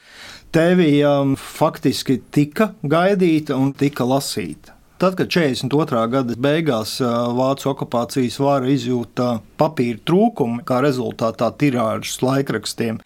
Tēvija 0.55 1.09
faktiski 1.35 2.13
tika 2.31 2.69
gaidīta 2.87 3.57
un 3.59 3.73
tika 3.75 4.05
lasīta. 4.07 4.71
Tad, 5.03 5.17
kad 5.19 5.27
42. 5.27 6.03
gada 6.13 6.37
beigās 6.39 6.93
Vācijas 7.03 7.67
okupācijas 7.73 8.37
vāra 8.39 8.69
izjūta 8.71 9.41
papīra 9.59 9.99
trūkumu, 10.07 10.61
kā 10.63 10.77
rezultātā 10.85 11.49
tirāžas 11.59 12.21
laikrakstiem 12.23 13.01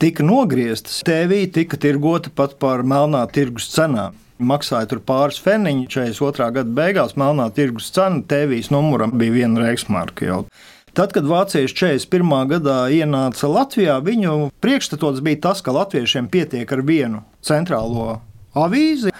tika 0.00 0.24
nogrieztas, 0.24 1.02
tēvija 1.04 1.50
tika 1.58 1.76
tirgota 1.84 2.32
pat 2.32 2.56
par 2.64 2.80
melnā 2.80 3.26
tirgus 3.28 3.68
cenām. 3.74 4.16
Maksāja 4.40 4.88
tur 4.88 5.04
pāris 5.04 5.36
feniņu, 5.44 5.90
42. 5.92 6.48
gada 6.56 6.76
beigās 6.80 7.12
melnā 7.20 7.50
tirgus 7.52 7.92
cena 7.92 8.24
tēvijas 8.24 8.72
numuram 8.72 9.12
bija 9.20 9.36
viena 9.36 9.68
reiksmarka 9.68 10.32
jau. 10.32 10.40
Tad, 10.96 11.10
kad 11.12 11.26
vācieši 11.28 11.74
41. 11.76 12.30
gadā 12.54 12.76
ienāca 12.88 13.50
Latvijā, 13.52 13.98
viņu 14.00 14.46
priekšstats 14.64 15.20
bija 15.20 15.42
tas, 15.44 15.60
ka 15.60 15.74
latviešiem 15.76 16.30
pietiek 16.32 16.72
ar 16.72 16.80
vienu 16.88 17.20
centrālo 17.44 18.22
avīzi. 18.56 19.12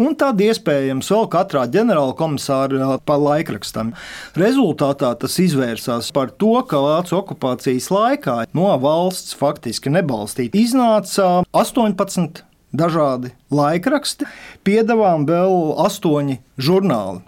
Un 0.00 0.16
tad 0.16 0.40
iespējams 0.40 1.12
vēl 1.12 1.28
katrā 1.28 1.66
ģenerāla 1.68 2.16
komisāra 2.16 2.96
pa 3.04 3.18
laikrakstam. 3.20 3.92
Rezultātā 4.40 5.12
tas 5.20 5.36
izvērsās 5.44 6.08
par 6.16 6.32
to, 6.32 6.54
ka 6.64 6.80
Vācu 6.80 7.18
okupācijas 7.20 7.90
laikā 7.92 8.40
no 8.56 8.72
valsts 8.80 9.36
faktiski 9.36 9.92
nebalstīta 9.92 10.56
iznāca 10.56 11.42
18 11.52 12.40
dažādi 12.72 13.36
laikraksti, 13.52 14.24
piedāvājām 14.64 15.28
vēl 15.28 15.74
astoņi 15.84 16.40
žurnāli 16.56 17.27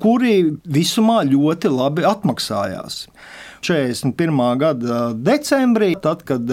kuri 0.00 0.34
visumā 0.64 1.20
ļoti 1.28 1.70
labi 1.72 2.06
atmaksājās. 2.08 3.04
41. 3.60 4.40
gada 4.56 5.00
decembrī, 5.12 5.92
tad, 6.00 6.24
kad 6.24 6.48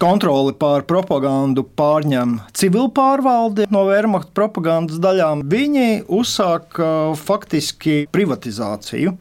kontroli 0.00 0.52
pār 0.60 0.84
propagandu 0.88 1.64
pārņem 1.78 2.38
civil 2.56 2.90
pārvalde 2.92 3.64
no 3.72 3.86
Wehrmacht 3.88 4.34
propagandas 4.36 5.00
daļām, 5.00 5.46
viņi 5.48 6.04
uzsāka 6.12 7.14
faktiski 7.16 8.04
privatizāciju. 8.12 9.16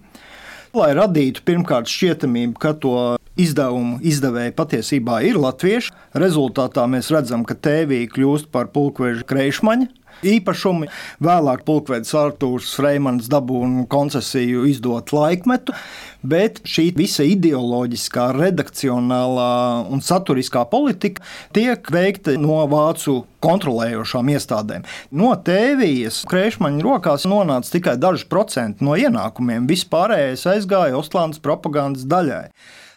Lai 0.76 0.89
radītu 0.91 1.39
pirmkārt 1.48 1.88
šķietamību, 1.88 2.58
ka 2.60 2.74
to 2.76 2.98
izdevumu 3.39 4.02
izdevēji 4.04 4.52
patiesībā 4.56 5.22
ir 5.24 5.39
latvieši. 5.39 5.94
Rezultātā 6.20 6.84
mēs 6.91 7.12
redzam, 7.15 7.46
ka 7.48 7.56
TV 7.56 8.04
kļūst 8.12 8.52
par 8.52 8.68
pulkveža 8.76 9.24
kreišmaņa 9.28 9.88
īpašumi. 10.23 10.89
Vēlāk 11.23 11.65
pulkvedis 11.67 12.13
Artūrs 12.17 12.73
Freimans 12.78 13.30
dabūja 13.32 13.86
koncesiju 13.91 14.65
izdot 14.69 15.13
laikmetu, 15.15 15.75
bet 16.25 16.62
šī 16.67 16.89
visa 16.97 17.25
ideoloģiskā, 17.28 18.30
redakcionālā 18.38 19.51
un 19.91 20.04
saturiskā 20.06 20.65
politika 20.71 21.25
tiek 21.56 21.89
veikta 21.91 22.38
no 22.41 22.62
vācu 22.71 23.23
kontrolējošām 23.45 24.32
iestādēm. 24.34 24.88
No 25.13 25.34
tēvijas 25.47 26.23
krēšmaņa 26.30 26.86
rokās 26.86 27.28
nonāca 27.30 27.75
tikai 27.75 27.97
daži 28.01 28.25
procenti 28.32 28.86
no 28.86 28.97
ienākumiem. 28.97 29.69
Vispārējais 29.69 30.47
aizgāja 30.56 30.97
Oslandas 30.97 31.43
propagandas 31.43 32.08
daļai. 32.10 32.47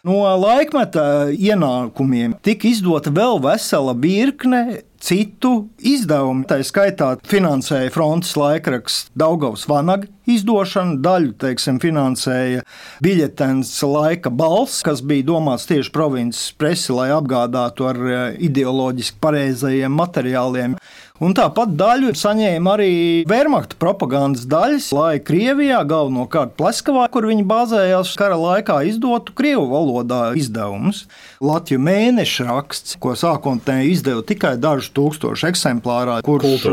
No 0.07 0.21
laikmeta 0.39 1.27
ienākumiem 1.35 2.37
tika 2.45 2.69
izdota 2.69 3.11
vēl 3.11 3.41
vesela 3.43 3.91
virkne 3.99 4.61
citu 5.03 5.69
izdevumu. 5.79 6.45
Tā 6.49 6.59
skaitā 6.65 7.13
finansēja 7.29 7.91
frontes 7.93 8.35
laikraksts 8.39 9.09
Daugavs 9.17 9.65
Vanaga 9.69 10.09
izdošanu, 10.29 10.99
daļu 11.03 11.33
teiksim, 11.41 11.79
finansēja 11.81 12.63
biļetens 13.03 13.71
laika 13.89 14.31
balss, 14.33 14.83
kas 14.85 15.01
bija 15.05 15.27
domāts 15.31 15.67
tieši 15.69 15.93
provinces 15.95 16.51
presi, 16.59 16.93
lai 16.95 17.09
apgādātu 17.15 17.89
ar 17.89 18.01
eh, 18.05 18.39
ideoloģiski 18.49 19.19
pareizajiem 19.23 19.95
materiāliem. 19.99 20.77
Un 21.19 21.33
tāpat 21.35 21.73
daļu 21.75 22.13
saņēma 22.15 22.73
arī 22.77 22.91
Wehrmacht 23.27 23.73
propagandas 23.81 24.45
daļas, 24.47 24.85
lai 24.95 25.17
Krievijā, 25.19 25.81
galvenokārt 25.83 26.53
Pleskavā, 26.55 27.09
kur 27.11 27.25
viņi 27.27 27.43
bāzējās 27.43 28.13
kara 28.15 28.37
laikā, 28.39 28.77
izdotu 28.87 29.35
krievu 29.35 29.65
valodā 29.67 30.29
izdevumus. 30.39 31.01
Latvijas 31.43 31.83
mēneša 31.83 32.45
raksts, 32.47 32.95
ko 33.03 33.17
sākotnēji 33.19 33.91
izdeva 33.97 34.23
tikai 34.23 34.53
dažu 34.63 34.93
tūkstošu 34.95 35.49
eksemplārā, 35.49 36.21
kurš, 36.23 36.63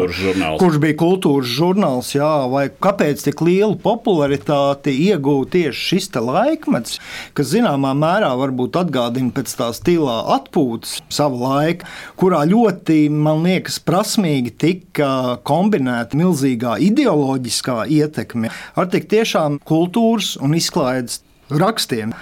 kurš 0.63 0.79
bija 0.85 0.99
kultūras 1.03 1.51
žurnāls, 1.51 2.13
jā, 2.15 2.31
vai 2.53 2.69
kāpēc 2.71 3.27
tik 3.27 3.43
lielu 3.43 3.75
popularitāti 3.83 4.95
iegūta 5.09 5.57
tieši 5.57 5.87
šis 5.91 6.09
laikmets, 6.23 7.01
kas 7.35 7.51
zināmā 7.51 7.97
mērā 7.99 8.31
varbūt 8.39 8.79
atgādina 8.79 9.35
pēc 9.35 9.59
tā 9.59 9.73
stilā 9.75 10.21
atpūtas 10.39 11.01
sava 11.11 11.43
laika, 11.43 11.91
kurā 12.19 12.45
ļoti, 12.47 13.09
man 13.11 13.43
liekas, 13.47 13.83
prasmīgi 13.83 14.36
pilnīgi 14.37 14.53
tika 14.61 15.39
kombinēta 15.45 16.17
milzīgā 16.17 16.77
ideoloģiskā 16.85 17.87
ietekme 17.89 18.51
ar 18.77 18.89
tik 18.93 19.09
tiešām 19.09 19.61
kultūras 19.65 20.37
un 20.41 20.55
izklaides 20.55 21.23
rakstiem. 21.49 22.13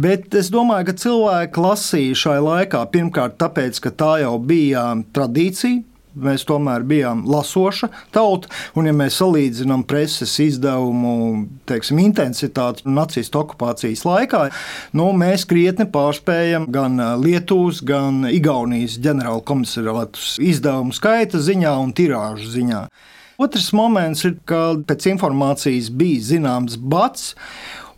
Bet 0.00 0.32
es 0.34 0.48
domāju, 0.50 0.86
ka 0.86 0.94
cilvēki 0.96 1.60
lasīja 1.60 2.16
šai 2.16 2.38
laikā 2.40 2.86
pirmkārt 2.92 3.36
tāpēc, 3.36 3.80
ka 3.82 3.90
tā 3.90 4.20
jau 4.22 4.38
bija 4.38 4.94
tradīcija, 5.12 5.82
Mēs 6.18 6.42
tomēr 6.48 6.82
bijām 6.86 7.22
lasoša 7.30 7.86
tauta, 8.14 8.50
un, 8.74 8.88
ja 8.88 8.94
mēs 8.96 9.20
salīdzinām 9.20 9.84
preses 9.86 10.32
izdevumu 10.42 11.44
teiksim, 11.70 12.00
intensitāti 12.02 12.88
nacistu 12.90 13.44
okupācijas 13.44 14.02
laikā, 14.08 14.40
nu, 14.98 15.06
mēs 15.14 15.46
krietni 15.50 15.86
pārspējam 15.90 16.66
gan 16.74 16.98
Lietuvas, 17.22 17.78
gan 17.86 18.24
Igaunijas 18.30 18.98
ģenerāla 19.02 19.44
komisariātus 19.46 20.34
izdevumu 20.42 20.96
skaita 20.96 21.38
ziņā 21.38 21.76
un 21.78 21.94
tirāžu 21.94 22.50
ziņā. 22.56 22.82
Otrs 23.40 23.70
moments 23.72 24.26
ir, 24.26 24.34
ka 24.44 24.74
pēc 24.84 25.06
informācijas 25.14 25.92
bija 25.96 26.26
zināms 26.34 26.74
bats. 26.76 27.30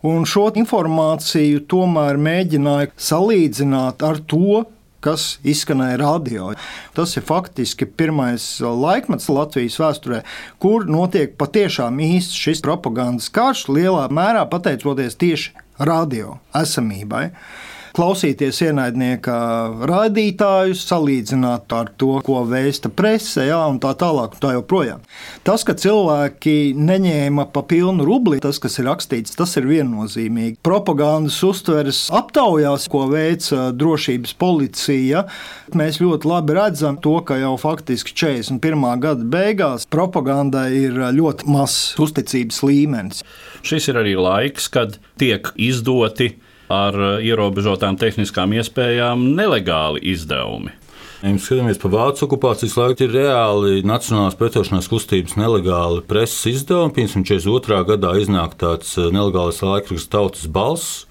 Un 0.03 0.27
šo 0.27 0.49
informāciju 0.59 1.63
tomēr 1.71 2.19
mēģināja 2.19 2.91
salīdzināt 2.99 4.03
ar 4.03 4.21
to, 4.27 4.63
kas 5.03 5.37
izskanēja 5.43 5.99
radio. 6.01 6.51
Tas 6.97 7.17
ir 7.19 7.25
faktiski 7.27 7.87
pirmais 7.87 8.45
laikmets 8.63 9.29
Latvijas 9.31 9.79
vēsturē, 9.81 10.23
kur 10.63 10.87
notiek 10.89 11.35
patiešām 11.39 11.99
īsts 12.03 12.39
šis 12.39 12.63
propagandas 12.65 13.29
karš, 13.33 13.67
lielā 13.73 14.07
mērā 14.13 14.45
pateicoties 14.49 15.19
tieši 15.19 15.53
radio 15.83 16.37
esamībai 16.55 17.29
klausīties 17.93 18.59
ienaidnieka 18.65 19.35
raidītājus, 19.89 20.81
salīdzināt 20.89 21.73
ar 21.75 21.91
to, 21.97 22.17
ko 22.25 22.41
vēsta 22.49 22.89
presē, 22.93 23.47
jā, 23.49 23.59
un 23.69 23.79
tā 23.83 23.93
tālāk. 23.99 24.33
Un 24.37 24.41
tā 24.43 24.53
joprojām. 24.55 25.03
Tas, 25.45 25.65
ka 25.67 25.75
cilvēki 25.77 26.73
neņēma 26.77 27.47
pa 27.53 27.63
pilnu 27.69 28.05
rubli, 28.07 28.39
tas, 28.43 28.59
kas 28.61 28.79
ir 28.81 28.87
rakstīts, 28.89 29.35
tas 29.37 29.55
ir 29.59 29.67
viennozīmīgi. 29.69 30.57
Propagandas 30.65 31.37
uztveres 31.45 32.05
aptaujās, 32.13 32.87
ko 32.91 33.05
veica 33.11 33.69
drošības 33.77 34.35
policija, 34.41 35.25
mēs 35.77 36.01
ļoti 36.03 36.29
labi 36.29 36.57
redzam 36.57 36.99
to, 37.03 37.17
ka 37.27 37.37
jau 37.41 37.55
faktiski 37.61 38.15
41. 38.17 38.87
gada 39.03 39.27
beigās 39.35 39.87
propagandai 39.89 40.69
ir 40.85 40.97
ļoti 41.13 41.49
mazs 41.51 41.93
uzticības 42.01 42.63
līmenis. 42.65 43.23
Šis 43.63 43.91
ir 43.91 44.01
arī 44.01 44.17
laiks, 44.19 44.67
kad 44.73 44.97
tiek 45.21 45.53
izdoti 45.61 46.33
ar 46.71 46.95
eh, 46.95 47.25
ierobežotām 47.27 47.97
tehniskām 47.99 48.53
iespējām 48.59 49.33
nelegāli 49.37 50.03
izdevumi. 50.13 50.73
Ja 51.23 51.31
mēs 51.31 51.45
skatāmies 51.47 51.79
pa 51.79 51.87
vācu 51.87 52.25
okupācijas 52.25 52.75
laiku, 52.75 53.05
ir 53.05 53.13
reāli 53.15 53.83
Nacionālās 53.87 54.35
pretošanās 54.35 54.89
kustības 54.91 55.37
nelegāli 55.39 56.03
preses 56.03 56.41
izdevumi. 56.51 56.91
1942. 56.97 57.79
gadā 57.93 58.13
iznāk 58.19 58.57
tāds 58.59 58.97
eh, 58.97 59.09
nelegāls 59.13 59.63
laikraksts 59.63 60.11
Tautas 60.11 60.47
balss, 60.51 61.05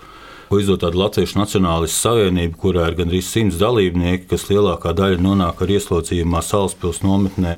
ko 0.50 0.60
izdod 0.60 0.82
tāda 0.84 1.00
Latviešu 1.00 1.40
Nacionālistu 1.40 1.96
savienība, 1.96 2.58
kurā 2.60 2.90
ir 2.90 2.98
gandrīz 3.00 3.30
simts 3.32 3.60
dalībnieki, 3.60 4.28
kas 4.34 4.50
lielākā 4.52 4.92
daļa 4.96 5.22
nonāk 5.24 5.64
ar 5.64 5.76
ieslodzījumā 5.78 6.44
Salaspils 6.44 7.00
nometnē 7.06 7.56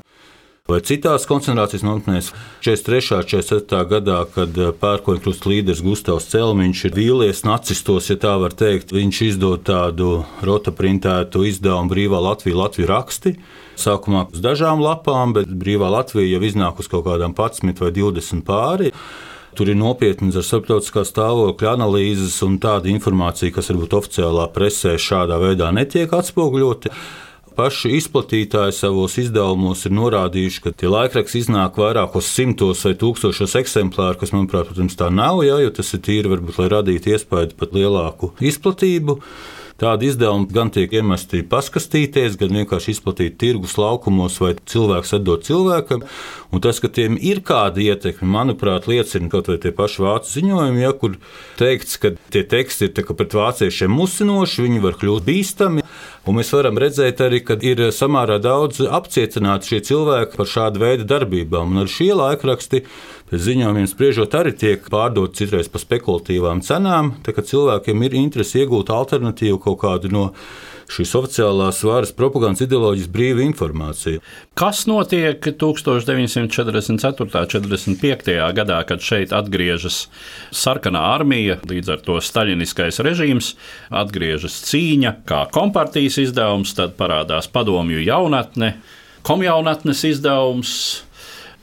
vai 0.64 0.78
citās 0.80 1.26
koncentrācijas 1.28 1.82
nometnēs. 1.84 2.30
43. 2.64 3.18
un 3.18 3.26
44. 3.28 3.80
gadā, 3.90 4.22
kad 4.32 4.56
eh, 4.56 4.70
pērkoņu 4.80 5.20
krusta 5.20 5.50
līderis 5.50 5.82
Gustavs 5.84 6.30
Celmiņš 6.30 6.84
ir 6.88 6.94
vīlies 6.96 7.42
nacistos, 7.44 8.06
ja 8.08 8.16
tā 8.22 8.30
var 8.40 8.56
teikt, 8.56 8.94
viņš 8.96 9.18
izdod 9.26 9.66
tādu 9.68 10.22
rotaprintētu 10.40 11.42
izdevumu 11.50 11.92
Brīvā 11.92 12.22
Latvija, 12.30 12.56
Latvija 12.62 12.88
raksti. 12.94 13.34
Sākumā 13.76 14.22
uz 14.32 14.40
dažām 14.40 14.80
lapām, 14.80 15.34
bet 15.36 15.52
Brīvā 15.52 15.90
Latvija 15.92 16.38
jau 16.38 16.40
iznāk 16.48 16.80
uz 16.80 16.88
kaut 16.88 17.04
kādām 17.10 17.36
11 17.36 17.84
vai 17.84 17.92
20 17.92 18.46
pāri. 18.48 18.94
Tur 19.54 19.68
ir 19.68 19.76
nopietnas 19.76 20.40
ar 20.40 20.48
starptautiskā 20.48 21.04
stāvokļa 21.04 21.74
analīzes 21.76 22.40
un 22.42 22.56
tāda 22.62 22.88
informācija, 22.88 23.52
kas 23.52 23.68
varbūt 23.68 23.98
oficiālā 24.00 24.48
presē 24.56 24.96
šādā 24.96 25.36
veidā 25.44 25.68
netiek 25.76 26.16
atspoguļota. 26.16 26.96
Paši 27.54 27.92
izplatītāji 27.94 28.74
savos 28.74 29.14
izdevumos 29.22 29.84
ir 29.86 29.92
norādījuši, 29.94 30.62
ka 30.64 30.72
tie 30.74 30.88
laikraksti 30.90 31.44
iznāk 31.44 31.76
vairākos 31.78 32.26
simtos 32.26 32.80
vai 32.82 32.96
tūkstošos 32.98 33.54
eksemplāru, 33.60 34.18
kas, 34.18 34.32
manuprāt, 34.34 34.66
protams, 34.72 34.96
tā 34.98 35.06
nav, 35.14 35.44
jā, 35.46 35.60
jo 35.62 35.70
tas 35.76 35.94
ir 35.94 36.02
tīri, 36.02 36.32
varbūt, 36.32 36.58
lai 36.58 36.72
radītu 36.72 37.12
iespēju 37.14 37.54
pat 37.60 37.76
lielāku 37.76 38.32
izplatību. 38.42 39.20
Tādi 39.80 40.06
izdevumi 40.06 40.46
gan 40.54 40.68
tiek 40.70 40.92
iemesti 40.94 41.40
paskastīties, 41.50 42.36
gan 42.38 42.54
vienkārši 42.60 42.92
izplatīti 42.94 43.40
tirgus 43.42 43.74
laukumos, 43.74 44.36
vai 44.38 44.52
cilvēks 44.70 45.16
atdod 45.18 45.42
cilvēkam. 45.48 46.04
Un 46.54 46.62
tas, 46.62 46.78
ka 46.78 46.86
tiem 46.94 47.16
ir 47.18 47.40
kāda 47.42 47.82
ietekme, 47.82 48.28
manuprāt, 48.30 48.86
liecina 48.86 49.26
kaut 49.32 49.50
vai 49.50 49.58
tie 49.58 49.72
paši 49.74 50.04
vācu 50.04 50.30
ziņojumi, 50.30 50.84
ja, 50.84 50.92
kur 50.94 51.16
teikts, 51.58 51.98
ka 51.98 52.12
tie 52.30 52.44
teksti 52.46 52.92
ir 52.92 53.10
pret 53.10 53.34
vāciešiem 53.34 53.90
musinoši, 53.90 54.62
viņi 54.68 54.84
var 54.84 55.00
kļūt 55.00 55.26
bīstami. 55.26 55.82
Un 56.24 56.38
mēs 56.38 56.54
varam 56.54 56.78
redzēt 56.80 57.18
arī, 57.20 57.42
ka 57.44 57.58
ir 57.60 57.82
samērā 57.92 58.38
daudz 58.40 58.78
apcietināti 58.80 59.74
šie 59.74 59.82
cilvēki 59.90 60.38
par 60.38 60.48
šādu 60.48 60.80
veidu 60.80 61.08
darbībām. 61.10 61.74
Un 61.74 61.82
ar 61.82 61.90
šie 61.90 62.14
laikraksti, 62.16 62.84
ziņojumiem 63.40 63.88
spriežot, 63.90 64.34
arī 64.38 64.52
tiek 64.58 64.86
pārdoti 64.92 65.42
citreiz 65.42 65.70
par 65.72 65.82
spekulatīvām 65.82 66.62
cenām. 66.64 67.16
Cilvēkiem 67.24 68.06
ir 68.06 68.16
interese 68.18 68.62
iegūt 68.62 68.92
alternatīvu 68.94 69.58
kaut 69.62 69.80
kādu 69.82 70.10
no 70.12 70.24
šīs 70.90 71.14
oficiālās 71.18 71.80
varas 71.86 72.12
propagandas 72.16 72.64
ideoloģijas 72.64 73.10
brīvu 73.12 73.44
informāciju. 73.46 74.20
Kas 74.58 74.84
notiek 74.90 75.44
1944. 75.44 76.90
un 76.92 77.00
45. 77.00 78.34
gadā, 78.58 78.80
kad 78.88 79.04
šeit 79.04 79.32
atgriežas 79.36 80.04
sarkanā 80.54 81.02
armija, 81.14 81.58
līdz 81.70 81.94
ar 81.96 82.04
to 82.04 82.18
staļiniskais 82.22 83.00
režīms, 83.04 83.54
atgriežas 83.94 84.60
cīņa 84.68 85.16
kā 85.28 85.44
kompartijas 85.54 86.20
izdevums, 86.26 86.76
tad 86.76 86.98
parādās 87.00 87.48
padomju 87.50 88.04
jaunatne, 88.04 88.74
komjaunatnes 89.24 90.04
izdevums 90.12 90.76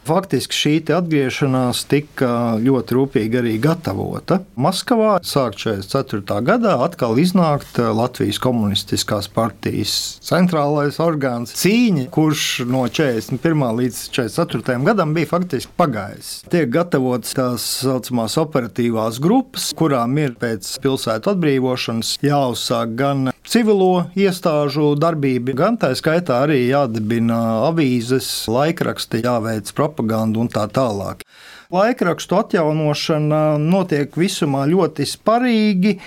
Faktiski 0.02 0.56
šī 0.58 0.72
atgriešanās 0.98 1.84
tika 1.86 2.58
ļoti 2.58 2.96
rūpīgi 2.98 3.38
arī 3.38 3.52
gatavota. 3.62 4.40
Maskavā 4.58 5.20
sāk 5.22 5.60
44. 5.62 6.40
gadā 6.48 6.74
atkal 6.82 7.20
iznākt 7.22 7.78
Latvijas 7.78 8.40
komunistiskās 8.42 9.30
partijas 9.30 9.94
centrālais 10.26 10.98
orgāns 11.04 11.54
cīņa, 11.60 12.08
kurš 12.14 12.46
no 12.66 12.82
41. 12.90 13.68
līdz 13.78 14.00
44. 14.18 14.80
gadam 14.90 15.14
bija 15.14 15.30
faktiski 15.30 15.76
pagājis. 15.78 16.32
Tiek 16.50 16.74
gatavotas 16.74 17.38
tās 17.38 17.68
saucamās 17.84 18.40
operatīvās 18.42 19.22
grupas, 19.22 19.70
kurām 19.78 20.18
ir 20.18 20.34
pēc 20.42 20.66
pilsētu 20.82 21.36
atbrīvošanas 21.36 22.16
jāuzsāk 22.26 22.98
gan 22.98 23.30
civilo 23.46 24.08
iestāžu 24.18 24.96
darbība, 24.98 25.54
gan 25.62 25.78
tā 25.78 25.94
skaitā 25.98 26.42
arī 26.48 26.64
jādibina 26.72 27.68
avīzes, 27.70 28.32
laikraksti, 28.50 29.22
jāveic 29.28 29.70
propaganda 29.70 29.90
propagandu 29.91 30.41
un 30.41 30.49
tā 30.49 30.67
tālāk. 30.71 31.25
Laikrakstu 31.71 32.39
atjaunošana 32.39 33.58
notiek 33.60 34.15
visumā 34.15 34.65
ļoti 34.67 35.08
sparīgi. 35.08 35.97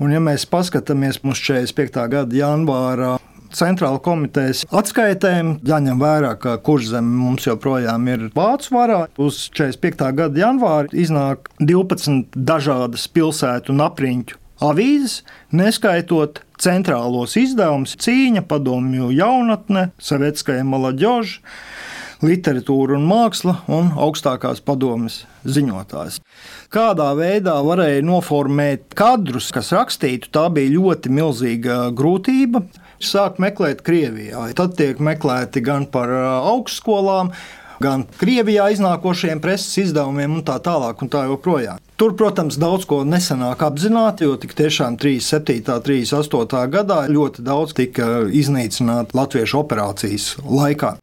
Un, 0.00 0.12
ja 0.14 0.20
mēs 0.20 0.46
paskatāmies 0.48 1.20
uz 1.20 1.40
45. 1.44 2.06
gada 2.08 2.36
janvāra 2.36 3.18
centrāla 3.52 3.98
komitejas 4.00 4.62
atskaitēm, 4.70 5.58
jāņem 5.66 6.00
vērā, 6.00 6.36
ka 6.40 6.54
kurzem 6.64 7.04
mums 7.04 7.48
joprojām 7.48 8.06
ir 8.08 8.28
vācu 8.32 8.76
varā. 8.76 9.00
Uz 9.20 9.48
45. 9.52 10.12
gada 10.16 10.40
janvāra 10.40 10.88
iznāk 10.96 11.50
12 11.60 12.32
dažādas 12.36 13.08
pilsētu 13.12 13.74
un 13.74 13.84
apriņķu 13.90 14.38
avīzes, 14.64 15.20
neskaitot 15.56 16.42
centrālos 16.60 17.36
izdevumus, 17.40 17.96
cīņa, 18.00 18.44
padomju 18.48 19.10
jaunatne, 19.16 19.90
Savetskajai 20.00 20.64
Malaģožai 20.68 21.40
literatūra 22.24 22.98
un 22.98 23.06
māksla 23.08 23.56
un 23.72 23.92
augstākās 23.98 24.60
padomes 24.64 25.22
ziņotājs. 25.48 26.20
Kādā 26.72 27.10
veidā 27.18 27.56
varēja 27.64 28.04
noformēt 28.06 28.92
kadrus, 28.98 29.50
kas 29.54 29.72
rakstītu, 29.76 30.30
tā 30.34 30.48
bija 30.52 30.74
ļoti 30.76 31.12
milzīga 31.16 31.80
grūtība. 31.96 32.64
Sāk 33.00 33.40
meklēt 33.40 33.80
Krievijā. 33.86 34.50
Tad 34.56 34.76
tiek 34.76 35.00
meklēti 35.00 35.62
gan 35.64 35.86
par 35.88 36.12
augstskolām, 36.12 37.32
gan 37.80 38.04
Krievijā 38.20 38.68
iznākošiem 38.74 39.40
preses 39.40 39.78
izdevumiem 39.86 40.36
un 40.36 40.44
tā 40.44 40.58
tālāk. 40.60 41.00
Un 41.00 41.08
tā 41.08 41.24
joprojām. 41.30 41.80
Tur, 42.00 42.12
protams, 42.16 42.60
daudz 42.60 42.84
ko 42.88 43.00
nesenāk 43.08 43.64
apzināti, 43.64 44.28
jo 44.28 44.36
tik 44.40 44.52
tiešām 44.56 45.00
37. 45.00 45.64
un 45.64 45.84
38. 45.88 46.66
gadā 46.76 47.02
ļoti 47.08 47.44
daudz 47.44 47.76
tika 47.76 48.26
iznīcināti 48.28 49.16
latviešu 49.16 49.64
operācijas 49.64 50.34
laikā 50.44 50.98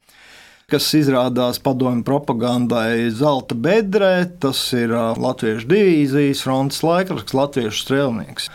kas 0.68 0.90
izrādās 0.92 1.56
padomju 1.64 2.04
propagandai 2.04 3.08
zelta 3.16 3.56
bedrē. 3.56 4.26
Tas 4.42 4.60
ir 4.76 4.92
Latviešu 4.92 5.64
divīzijas 5.70 6.42
frontes 6.44 6.82
laikraksts, 6.84 7.36
Latviešu 7.36 7.80
strēlnieks. 7.86 8.50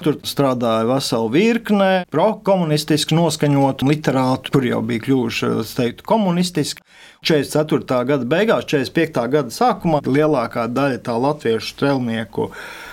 Tur 0.00 0.16
strādāja 0.24 0.86
vesela 0.88 1.28
virkne 1.28 1.90
pro-komunistiski 2.08 3.12
noskaņotu 3.12 3.90
literātu, 3.90 4.54
kur 4.54 4.64
jau 4.64 4.80
bija 4.88 5.04
kļuvuši, 5.04 5.50
teiktu, 5.76 6.06
komunistiski. 6.08 6.80
44. 7.28 7.98
gada 8.08 8.24
beigās, 8.24 8.64
45. 8.64 9.26
gada 9.28 9.52
sākumā 9.52 10.00
lielākā 10.08 10.64
daļa 10.72 11.02
tā 11.04 11.18
latviešu 11.20 11.74
strēlnieku 11.74 12.48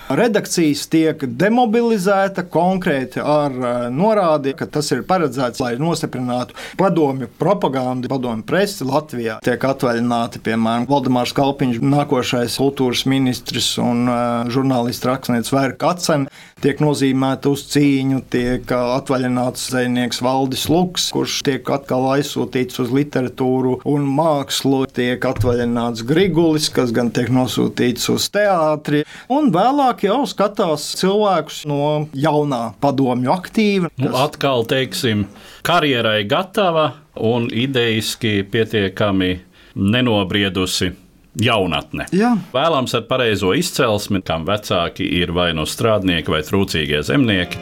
redakcijas 0.10 0.86
tiek 0.92 1.24
demobilizēta 1.40 2.46
konkrēti 2.52 3.22
ar 3.24 3.54
eh, 3.56 3.78
norādi, 3.94 4.54
ka 4.58 4.68
tas 4.72 4.92
ir 4.96 5.04
paredzēts, 5.08 5.62
lai 5.64 5.76
nostiprinātu 5.82 6.56
padomju 6.80 7.30
propagandu, 7.40 8.12
padomju 8.12 8.46
presi 8.48 8.88
Latvijā. 8.88 9.40
Tiek 9.46 9.68
atvaļināti, 9.72 10.42
piemēram, 10.46 10.88
Valdemārs 10.90 11.36
Kalpiņš, 11.38 11.82
nākošais 11.84 12.58
kultūras 12.62 13.06
ministrs 13.10 13.74
un 13.82 14.08
uh, 14.08 14.50
žurnālists 14.52 15.08
rakstnieks 15.08 15.54
Vērka 15.54 15.94
Atsen, 15.94 16.28
tiek 16.64 16.80
nozīmēta 16.82 17.52
uz 17.54 17.66
cīņu, 17.72 18.24
tiek 18.34 18.72
atvaļināts 18.74 19.68
zvejnieks 19.72 20.22
Valdis 20.26 20.66
Luks, 20.72 21.10
kurš 21.14 21.40
tiek 21.48 21.70
atkal 21.74 22.08
aizsūtīts 22.16 22.82
uz 22.84 22.94
literatūru 22.94 23.78
un 23.90 24.08
mākslu, 24.18 24.86
tiek 24.90 25.24
atvaļināts 25.30 26.06
Grigulis, 26.08 26.72
kas 26.74 26.94
gan 26.96 27.12
tiek 27.14 27.30
nosūtīts 27.34 28.10
uz 28.14 28.30
teātri, 28.34 29.04
un 29.34 29.52
vēlāk 29.54 29.97
vairāk 29.98 30.06
jau 30.06 30.26
skatās 30.28 30.96
cilvēkus 30.98 31.66
no 31.68 32.08
jaunā 32.14 32.76
padomju 32.80 33.32
aktīva. 33.32 33.90
Nu, 33.98 34.14
atkal, 34.16 34.66
teiksim, 34.66 35.28
karjerai 35.64 36.26
gatava 36.28 36.94
un 37.16 37.50
idejiski 37.50 38.44
pietiekami 38.44 39.42
nenobriedusi 39.76 40.94
jaunatne. 41.40 42.08
Jā. 42.12 42.38
Vēlams 42.54 42.96
ar 42.96 43.06
pareizo 43.08 43.54
izcelsmi, 43.54 44.22
kam 44.22 44.46
vecāki 44.46 45.06
ir 45.22 45.32
vai 45.32 45.54
no 45.54 45.66
strādnieki 45.66 46.30
vai 46.30 46.42
trūcīgie 46.42 47.04
zemnieki. 47.04 47.58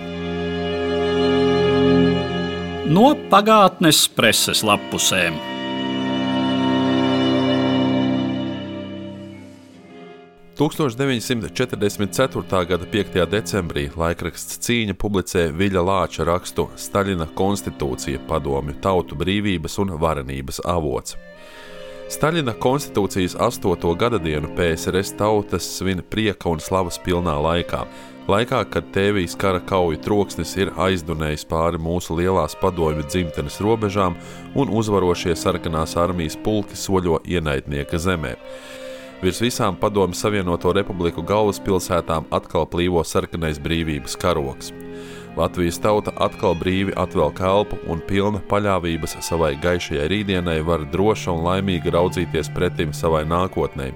No 2.85 3.15
pagātnes 3.29 4.07
preses 4.07 4.63
lapusēm.– 4.63 5.35
1944. 10.55 12.65
gada 12.65 12.85
5. 12.85 13.25
decembrī 13.27 13.89
laikraksts 13.91 14.55
Cīņa 14.63 14.93
publicē 14.95 15.49
Viļa 15.51 15.81
Lāča 15.83 16.23
rakstu 16.29 16.69
Staļina 16.79 17.25
konstitūcija 17.35 18.21
padomju 18.29 18.77
tautu 18.79 19.17
brīvības 19.19 19.75
un 19.83 19.91
varenības 19.99 20.61
avots. 20.63 21.17
Staļina 22.07 22.55
konstitūcijas 22.63 23.35
astoto 23.35 23.91
gada 23.99 24.15
dienu 24.15 24.47
PSRS 24.55 25.17
tautas 25.19 25.67
svin 25.75 25.99
prieka 25.99 26.47
un 26.47 26.63
slavas 26.63 27.01
pilnā 27.03 27.35
laikā. 27.35 27.83
Laikā, 28.31 28.63
kad 28.71 28.87
Tēvijas 28.95 29.35
kara 29.37 29.59
kauju 29.59 29.99
troksnis 30.07 30.55
ir 30.55 30.71
aizdunējis 30.79 31.43
pāri 31.51 31.83
mūsu 31.83 32.15
lielās 32.15 32.55
padomju 32.61 33.03
dzimtenes 33.09 33.59
robežām 33.59 34.15
un 34.55 34.71
uzvarošie 34.71 35.35
sarkanās 35.35 35.99
armijas 35.99 36.39
pulki 36.47 36.79
soļo 36.79 37.19
ienaidnieka 37.27 37.99
zemē. 37.99 38.37
Virs 39.21 39.39
visām 39.41 39.77
padomju 39.79 40.17
Savienoto 40.19 40.73
republiku 40.75 41.23
galvaspilsētām 41.23 42.27
atkal 42.35 42.67
plīvo 42.67 43.03
sarkanais 43.07 43.61
brīvības 43.63 44.17
karoks. 44.19 44.73
Latvijas 45.35 45.79
tauta 45.83 46.13
atkal 46.23 46.55
brīvi 46.55 46.93
atvelk 46.95 47.39
elpu 47.43 47.79
un 47.91 47.99
pilna 48.07 48.39
paļāvības 48.49 49.17
savai 49.23 49.53
gaišajai 49.63 50.05
rītdienai 50.11 50.61
var 50.67 50.85
droši 50.91 51.27
un 51.33 51.43
laimīgi 51.43 51.91
raudzīties 51.95 52.51
pretim 52.55 52.93
savai 52.95 53.25
nākotnē, 53.27 53.89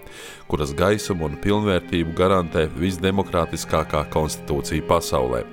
kuras 0.52 0.74
gaisumu 0.76 1.30
un 1.30 1.38
pilnvērtību 1.44 2.16
garantē 2.16 2.66
visdemokrātiskākā 2.80 4.04
konstitūcija 4.16 4.88
pasaulē. 4.88 5.46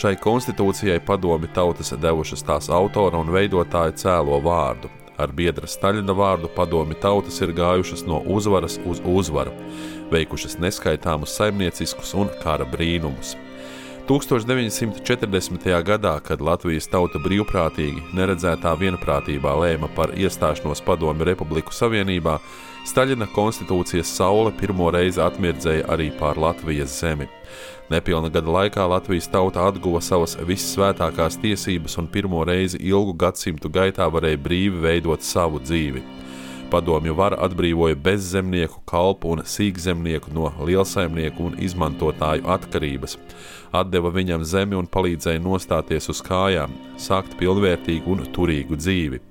Šai 0.00 0.14
konstitūcijai 0.22 1.00
padomi 1.04 1.50
tautas 1.52 1.92
devušas 2.00 2.44
tās 2.48 2.70
autora 2.72 3.20
un 3.20 3.32
veidotāja 3.34 3.96
cēlo 4.00 4.40
vārdu. 4.44 4.88
Ar 5.18 5.32
biedra 5.34 5.66
Staļina 5.66 6.14
vārdu 6.14 6.50
padomi 6.54 6.94
tautas 7.02 7.40
ir 7.42 7.50
gājušas 7.56 8.04
no 8.06 8.20
uzvaras 8.30 8.78
uz 8.86 9.02
uzvaru, 9.02 9.50
veikušas 10.12 10.60
neskaitāmus 10.62 11.34
saimnieciskus 11.34 12.14
un 12.14 12.30
kara 12.42 12.66
brīnumus. 12.68 13.34
1940. 14.08 15.66
gadā, 15.84 16.14
kad 16.24 16.40
Latvijas 16.40 16.86
tauta 16.88 17.20
brīvprātīgi, 17.20 18.06
neredzētā 18.16 18.72
vienprātībā 18.80 19.52
lēma 19.60 19.90
par 19.92 20.14
iestāšanos 20.16 20.80
Padomju 20.86 21.26
Republiku 21.28 21.74
Savienībā, 21.76 22.38
Staļina 22.88 23.26
konstitūcijas 23.34 24.08
saule 24.16 24.54
pirmo 24.56 24.88
reizi 24.94 25.20
atmirdzēja 25.20 25.90
arī 25.92 26.08
pār 26.16 26.40
Latvijas 26.40 26.94
zemi. 27.02 27.28
Nepilna 27.88 28.28
gada 28.28 28.52
laikā 28.52 28.84
Latvijas 28.84 29.30
tauta 29.32 29.62
atguva 29.64 30.02
savas 30.04 30.34
vissvētākās 30.44 31.38
tiesības 31.40 31.96
un 32.02 32.08
pirmo 32.12 32.42
reizi 32.44 32.76
ilgu 32.84 33.14
gadsimtu 33.16 33.70
gaitā 33.72 34.04
varēja 34.12 34.40
brīvi 34.44 34.82
veidot 34.82 35.24
savu 35.24 35.60
dzīvi. 35.62 36.02
Padomju 36.68 37.14
vara 37.16 37.38
atbrīvoja 37.46 37.96
bezzemnieku, 37.96 38.82
kalpu 38.84 39.30
un 39.32 39.40
sīkzemnieku 39.40 40.34
no 40.36 40.50
lielsaimnieku 40.68 41.46
un 41.48 41.56
izmantotāju 41.64 42.44
atkarības, 42.44 43.16
atdeva 43.72 44.12
viņam 44.12 44.44
zemi 44.44 44.76
un 44.76 44.84
palīdzēja 44.84 45.40
nostāties 45.40 46.10
uz 46.12 46.20
kājām, 46.26 46.74
sākt 47.00 47.38
pilnvērtīgu 47.40 48.12
un 48.12 48.26
turīgu 48.36 48.76
dzīvi. 48.76 49.22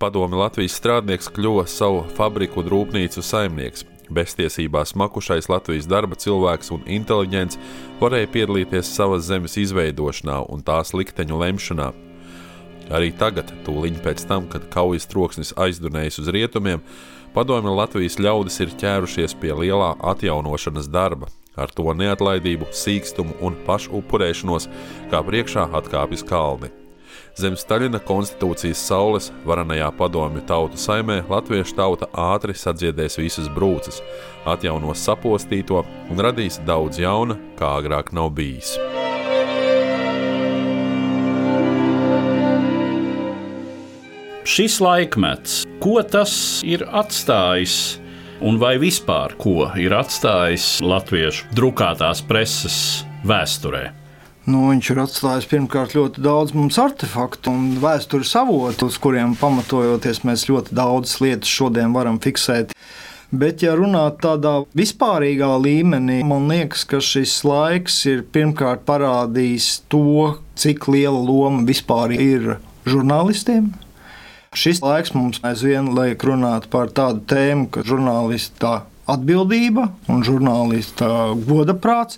Padomi 0.00 0.40
Latvijas 0.40 0.78
strādnieks 0.80 1.28
kļuva 1.32 1.66
savu 1.68 2.06
fabriku 2.16 2.62
un 2.64 2.72
rūpnīcu 2.72 3.20
saimnieks. 3.24 3.84
Beztiesībās 4.10 4.94
makušais 4.94 5.50
Latvijas 5.50 5.88
darba 5.90 6.18
cilvēks 6.18 6.72
un 6.76 6.86
inteliģents 6.86 7.58
varēja 8.00 8.32
piedalīties 8.34 8.94
savas 8.94 9.26
zemes 9.26 9.56
izveidošanā 9.58 10.44
un 10.52 10.62
tās 10.66 10.94
likteņu 10.94 11.40
lemšanā, 11.42 11.92
Arī 12.86 13.10
tagad, 13.18 13.50
tūlīt 13.66 13.98
pēc 14.04 14.22
tam, 14.30 14.46
kad 14.50 14.68
kaujas 14.70 15.08
troksnis 15.10 15.50
aizdunējis 15.58 16.20
uz 16.22 16.30
rietumiem, 16.30 16.84
padomju 17.34 17.74
Latvijas 17.74 18.20
ļaudis 18.22 18.60
ir 18.62 18.74
ķērušies 18.78 19.34
pie 19.42 19.50
lielā 19.58 19.96
atjaunošanas 20.12 20.86
darba, 20.94 21.32
ar 21.58 21.74
to 21.74 21.90
neatlaidību, 21.98 22.70
sīkstumu 22.70 23.40
un 23.42 23.58
pašupurēšanos, 23.66 24.70
kā 25.10 25.22
priekšā 25.26 25.66
atkāpjas 25.80 26.22
kalni. 26.30 26.70
Zem 27.36 27.52
Staļina 27.52 28.00
konstitūcijas 28.00 28.80
saules 28.80 29.26
varanajā 29.44 29.90
padomju 29.98 30.40
tautu 30.48 30.80
saimē 30.80 31.18
latviešu 31.28 31.76
tauta 31.76 32.08
ātri 32.16 32.56
sadziedēs 32.56 33.18
visas 33.20 33.50
brūces, 33.52 34.00
atjaunos 34.48 35.04
sapostīto 35.04 35.84
un 36.08 36.24
radīs 36.24 36.56
daudz 36.64 37.02
jauna, 37.02 37.36
kā 37.60 37.76
agrāk 37.82 38.14
nav 38.16 38.32
bijis. 38.38 38.78
šis 44.46 44.78
laikmets, 44.80 45.64
ko 45.82 45.98
tas 46.06 46.32
ir 46.64 46.86
atstājis, 46.86 47.98
un 48.40 48.60
vai 48.62 48.76
vispār 48.80 49.34
ko 49.40 49.66
ir 49.80 49.92
atstājis 49.96 50.78
latviešu 50.86 51.50
drukātās 51.56 52.22
preses 52.24 52.78
vēsturē? 53.26 54.05
Nu, 54.46 54.68
viņš 54.70 54.90
ir 54.92 55.00
atstājis 55.02 55.48
pirmkārt 55.50 55.96
ļoti 55.96 56.22
daudz 56.22 56.54
mums 56.54 56.78
artefaktu 56.78 57.50
un 57.50 57.64
vēstures 57.82 58.30
avotu, 58.38 58.86
uz 58.86 58.98
kuriem 59.02 59.34
pamatojoties 59.38 60.22
mēs 60.28 60.46
ļoti 60.50 60.76
daudzas 60.76 61.18
lietas 61.24 61.50
šodien 61.50 61.96
varam 61.96 62.20
fiksēt. 62.22 62.76
Bet, 63.34 63.64
ja 63.66 63.72
runāt 63.74 64.20
tādā 64.22 64.60
vispārīgā 64.78 65.48
līmenī, 65.58 66.20
man 66.24 66.46
liekas, 66.46 66.84
ka 66.86 67.02
šis 67.02 67.40
laiks 67.42 67.98
ir 68.06 68.22
pirmkārt 68.22 68.86
parādījis 68.86 69.72
to, 69.90 70.36
cik 70.54 70.86
liela 70.94 71.18
loma 71.18 71.66
vispār 71.66 72.14
ir 72.14 72.54
žurnālistiem, 72.86 73.72
Šis 74.56 74.78
laiks 74.80 75.10
mums 75.12 75.36
aizvien 75.44 75.90
liek 75.92 76.22
runāt 76.24 76.70
par 76.72 76.88
tādu 76.88 77.20
tēmu, 77.28 77.66
ka 77.68 77.82
žurnālista 77.84 78.86
atbildība 79.04 79.90
un 80.08 80.22
žurnālista 80.24 81.08
godaprāts. 81.44 82.16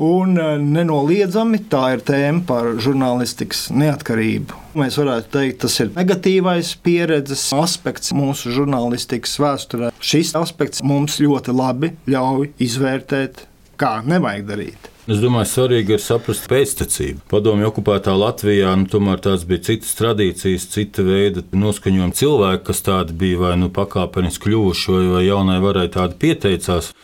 Un 0.00 0.38
e, 0.40 0.44
nenoliedzami 0.56 1.58
tā 1.68 1.82
ir 1.92 2.00
tēma 2.08 2.46
par 2.48 2.70
žurnālistikas 2.80 3.66
neatkarību. 3.76 4.56
Mēs 4.80 4.96
varētu 4.96 5.28
teikt, 5.34 5.58
tas 5.66 5.76
ir 5.84 5.90
negatīvais 5.92 6.70
pieredzes 6.80 7.42
aspekts 7.52 8.14
mūsu 8.16 8.54
žurnālistikas 8.56 9.36
vēsturē. 9.36 9.92
Šis 10.00 10.32
aspekts 10.40 10.80
mums 10.80 11.18
ļoti 11.20 11.52
labi 11.52 11.92
ļauj 12.08 12.54
izvērtēt, 12.64 13.44
kā 13.76 13.98
nevajag 14.08 14.48
darīt. 14.48 14.90
Es 15.12 15.20
domāju, 15.20 15.52
svarīgi 15.52 15.98
ir 15.98 16.00
saprast 16.00 16.48
pēctecību. 16.48 17.26
Padomju 17.28 17.68
okupētā 17.68 18.16
Latvijā 18.16 18.72
nu, 18.80 18.88
tomēr 18.88 19.20
tās 19.20 19.44
bija 19.44 19.68
citas 19.68 19.92
tradīcijas, 20.00 20.70
cita 20.72 21.04
veida 21.04 21.44
noskaņojumi 21.52 22.16
cilvēki, 22.16 22.68
kas 22.72 22.86
tādi 22.88 23.22
bija 23.26 23.44
vai 23.44 23.56
nu 23.60 23.68
pakāpeniski 23.68 24.48
kļuvuši, 24.48 24.92
vai, 24.96 25.08
vai 25.18 25.26
jaunai 25.28 25.60
varai 25.60 25.90
tādi 25.92 26.16
pieteicās. 26.24 26.94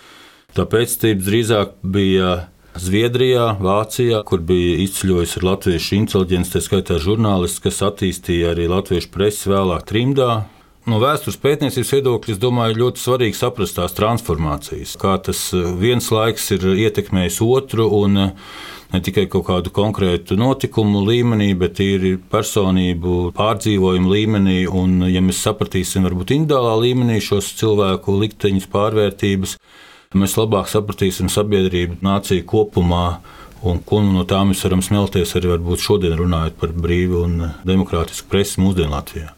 Tā 0.57 0.65
pēctecība 0.65 1.29
drīzāk 1.29 1.83
bija 1.85 2.39
Zviedrijā, 2.79 3.57
Vācijā, 3.63 4.21
kur 4.29 4.43
bija 4.47 4.77
izceļojusi 4.85 5.43
latviešu 5.43 5.97
inteliģenci, 5.99 6.55
tā 6.55 6.63
skaitā 6.63 7.01
žurnālisti, 7.03 7.65
kas 7.67 7.83
attīstīja 7.89 8.53
arī 8.55 8.69
latviešu 8.71 9.11
presi 9.15 9.51
vēlāk 9.51 9.87
trimdā, 9.89 10.45
No 10.89 10.97
vēstures 11.03 11.37
pētniecības 11.43 11.91
viedokļa, 11.93 12.33
es 12.33 12.39
domāju, 12.41 12.79
ļoti 12.81 13.03
svarīgi 13.03 13.37
saprast 13.37 13.77
tās 13.77 13.93
transformācijas, 13.93 14.95
kā 15.01 15.19
tas 15.21 15.43
eh, 15.53 15.67
viens 15.77 16.07
laiks 16.15 16.47
ir 16.57 16.65
ietekmējis 16.87 17.43
otru. 17.45 17.91
Un, 17.99 18.17
eh, 18.23 18.55
ne 18.95 19.01
tikai 19.05 19.27
kaut 19.29 19.45
kādu 19.51 19.73
konkrētu 19.75 20.39
notikumu 20.41 21.03
līmenī, 21.05 21.51
bet 21.61 21.83
arī 21.85 22.15
personību 22.33 23.35
pārdzīvojumu 23.37 24.15
līmenī. 24.15 24.57
Un, 24.65 25.03
ja 25.13 25.21
mēs 25.21 25.43
sapratīsim, 25.45 26.07
varbūt 26.09 26.33
individuālā 26.39 26.79
līmenī 26.87 27.19
šos 27.21 27.51
cilvēku 27.61 28.17
likteņus, 28.23 28.71
pārvērtības, 28.73 29.59
mēs 30.17 30.37
labāk 30.39 30.71
sapratīsim 30.71 31.29
sabiedrību, 31.33 32.01
nāciju 32.05 32.47
kopumā. 32.49 33.19
Un 33.67 33.81
ko 33.83 33.99
no 34.05 34.23
tā 34.29 34.39
mēs 34.47 34.63
varam 34.63 34.85
smelties 34.87 35.35
arī 35.35 35.51
šodien, 35.83 36.15
runājot 36.15 36.61
par 36.61 36.71
brīvu 36.71 37.25
un 37.27 37.41
demokrātisku 37.67 38.31
presi 38.31 38.63
mūsdienu 38.63 38.95
Latvijā. 38.95 39.33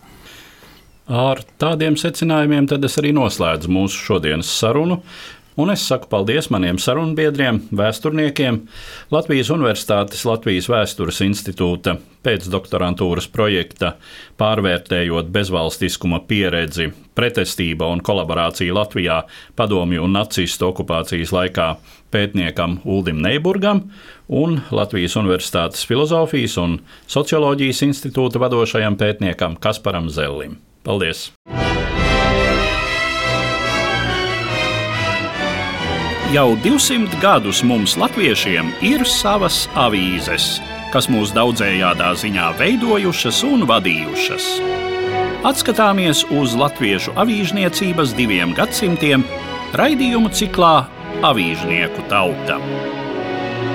Ar 1.10 1.40
tādiem 1.58 1.96
secinājumiem 1.98 2.68
es 2.86 2.98
arī 3.00 3.10
noslēdzu 3.16 3.72
mūsu 3.72 4.04
šodienas 4.04 4.50
sarunu. 4.60 5.00
Un 5.58 5.70
es 5.72 5.82
saku 5.88 6.06
paldies 6.10 6.46
maniem 6.54 6.78
sarunbiedriem, 6.78 7.58
vēsturniekiem, 7.74 8.60
Latvijas 9.10 9.50
Universitātes 9.50 10.22
Latvijas 10.28 10.68
Vēstures 10.70 11.18
institūta 11.26 11.96
pēcdoktorantūras 12.22 13.26
projekta 13.32 13.94
Pārvērtējot 14.38 15.32
bezvalstiskuma 15.34 16.22
pieredzi, 16.28 16.90
pretestība 17.18 17.88
un 17.90 18.02
kolaborācija 18.04 18.76
Latvijā 18.76 19.22
padomju 19.58 20.06
un 20.06 20.14
nacistu 20.16 20.70
okupācijas 20.70 21.34
laikā 21.34 21.68
pētniekam 22.14 22.78
Uldim 22.84 23.18
Neiburgam 23.24 23.88
un 24.28 24.60
Latvijas 24.70 25.18
Universitātes 25.18 25.82
Filozofijas 25.88 26.56
un 26.62 26.78
Socioloģijas 27.10 27.82
institūta 27.90 28.42
vadošajam 28.42 29.00
pētniekam 29.00 29.58
Kasparam 29.58 30.08
Zellim. 30.14 30.60
Paldies! 30.86 31.28
Jau 36.30 36.54
200 36.62 37.18
gadus 37.18 37.58
mums, 37.66 37.96
latviešiem, 37.98 38.68
ir 38.86 39.02
savas 39.02 39.64
avīzes, 39.74 40.60
kas 40.94 41.08
mūs 41.10 41.32
daudzējādā 41.34 42.12
ziņā 42.20 42.52
veidojušas 42.54 43.40
un 43.48 43.64
vadījušas. 43.66 44.46
Atskatāmies 45.50 46.22
uz 46.30 46.54
latviešu 46.54 47.16
avīžniecības 47.18 48.14
diviem 48.14 48.54
gadsimtiem 48.54 49.26
raidījumu 49.74 50.30
ciklā 50.30 50.74
Avīžnieku 51.26 52.06
tauta. 52.06 52.60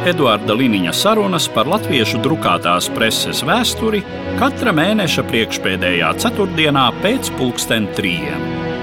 Eduarda 0.08 0.56
Liniņa 0.56 0.94
sarunas 0.96 1.50
par 1.52 1.68
latviešu 1.68 2.24
drukātās 2.24 2.88
preses 2.96 3.44
vēsturi 3.44 4.00
katra 4.40 4.72
mēneša 4.80 5.28
priekšpēdējā 5.28 6.16
ceturtdienā 6.24 6.88
pēc 7.04 7.36
pulksten 7.36 7.92
trījiem. 8.00 8.75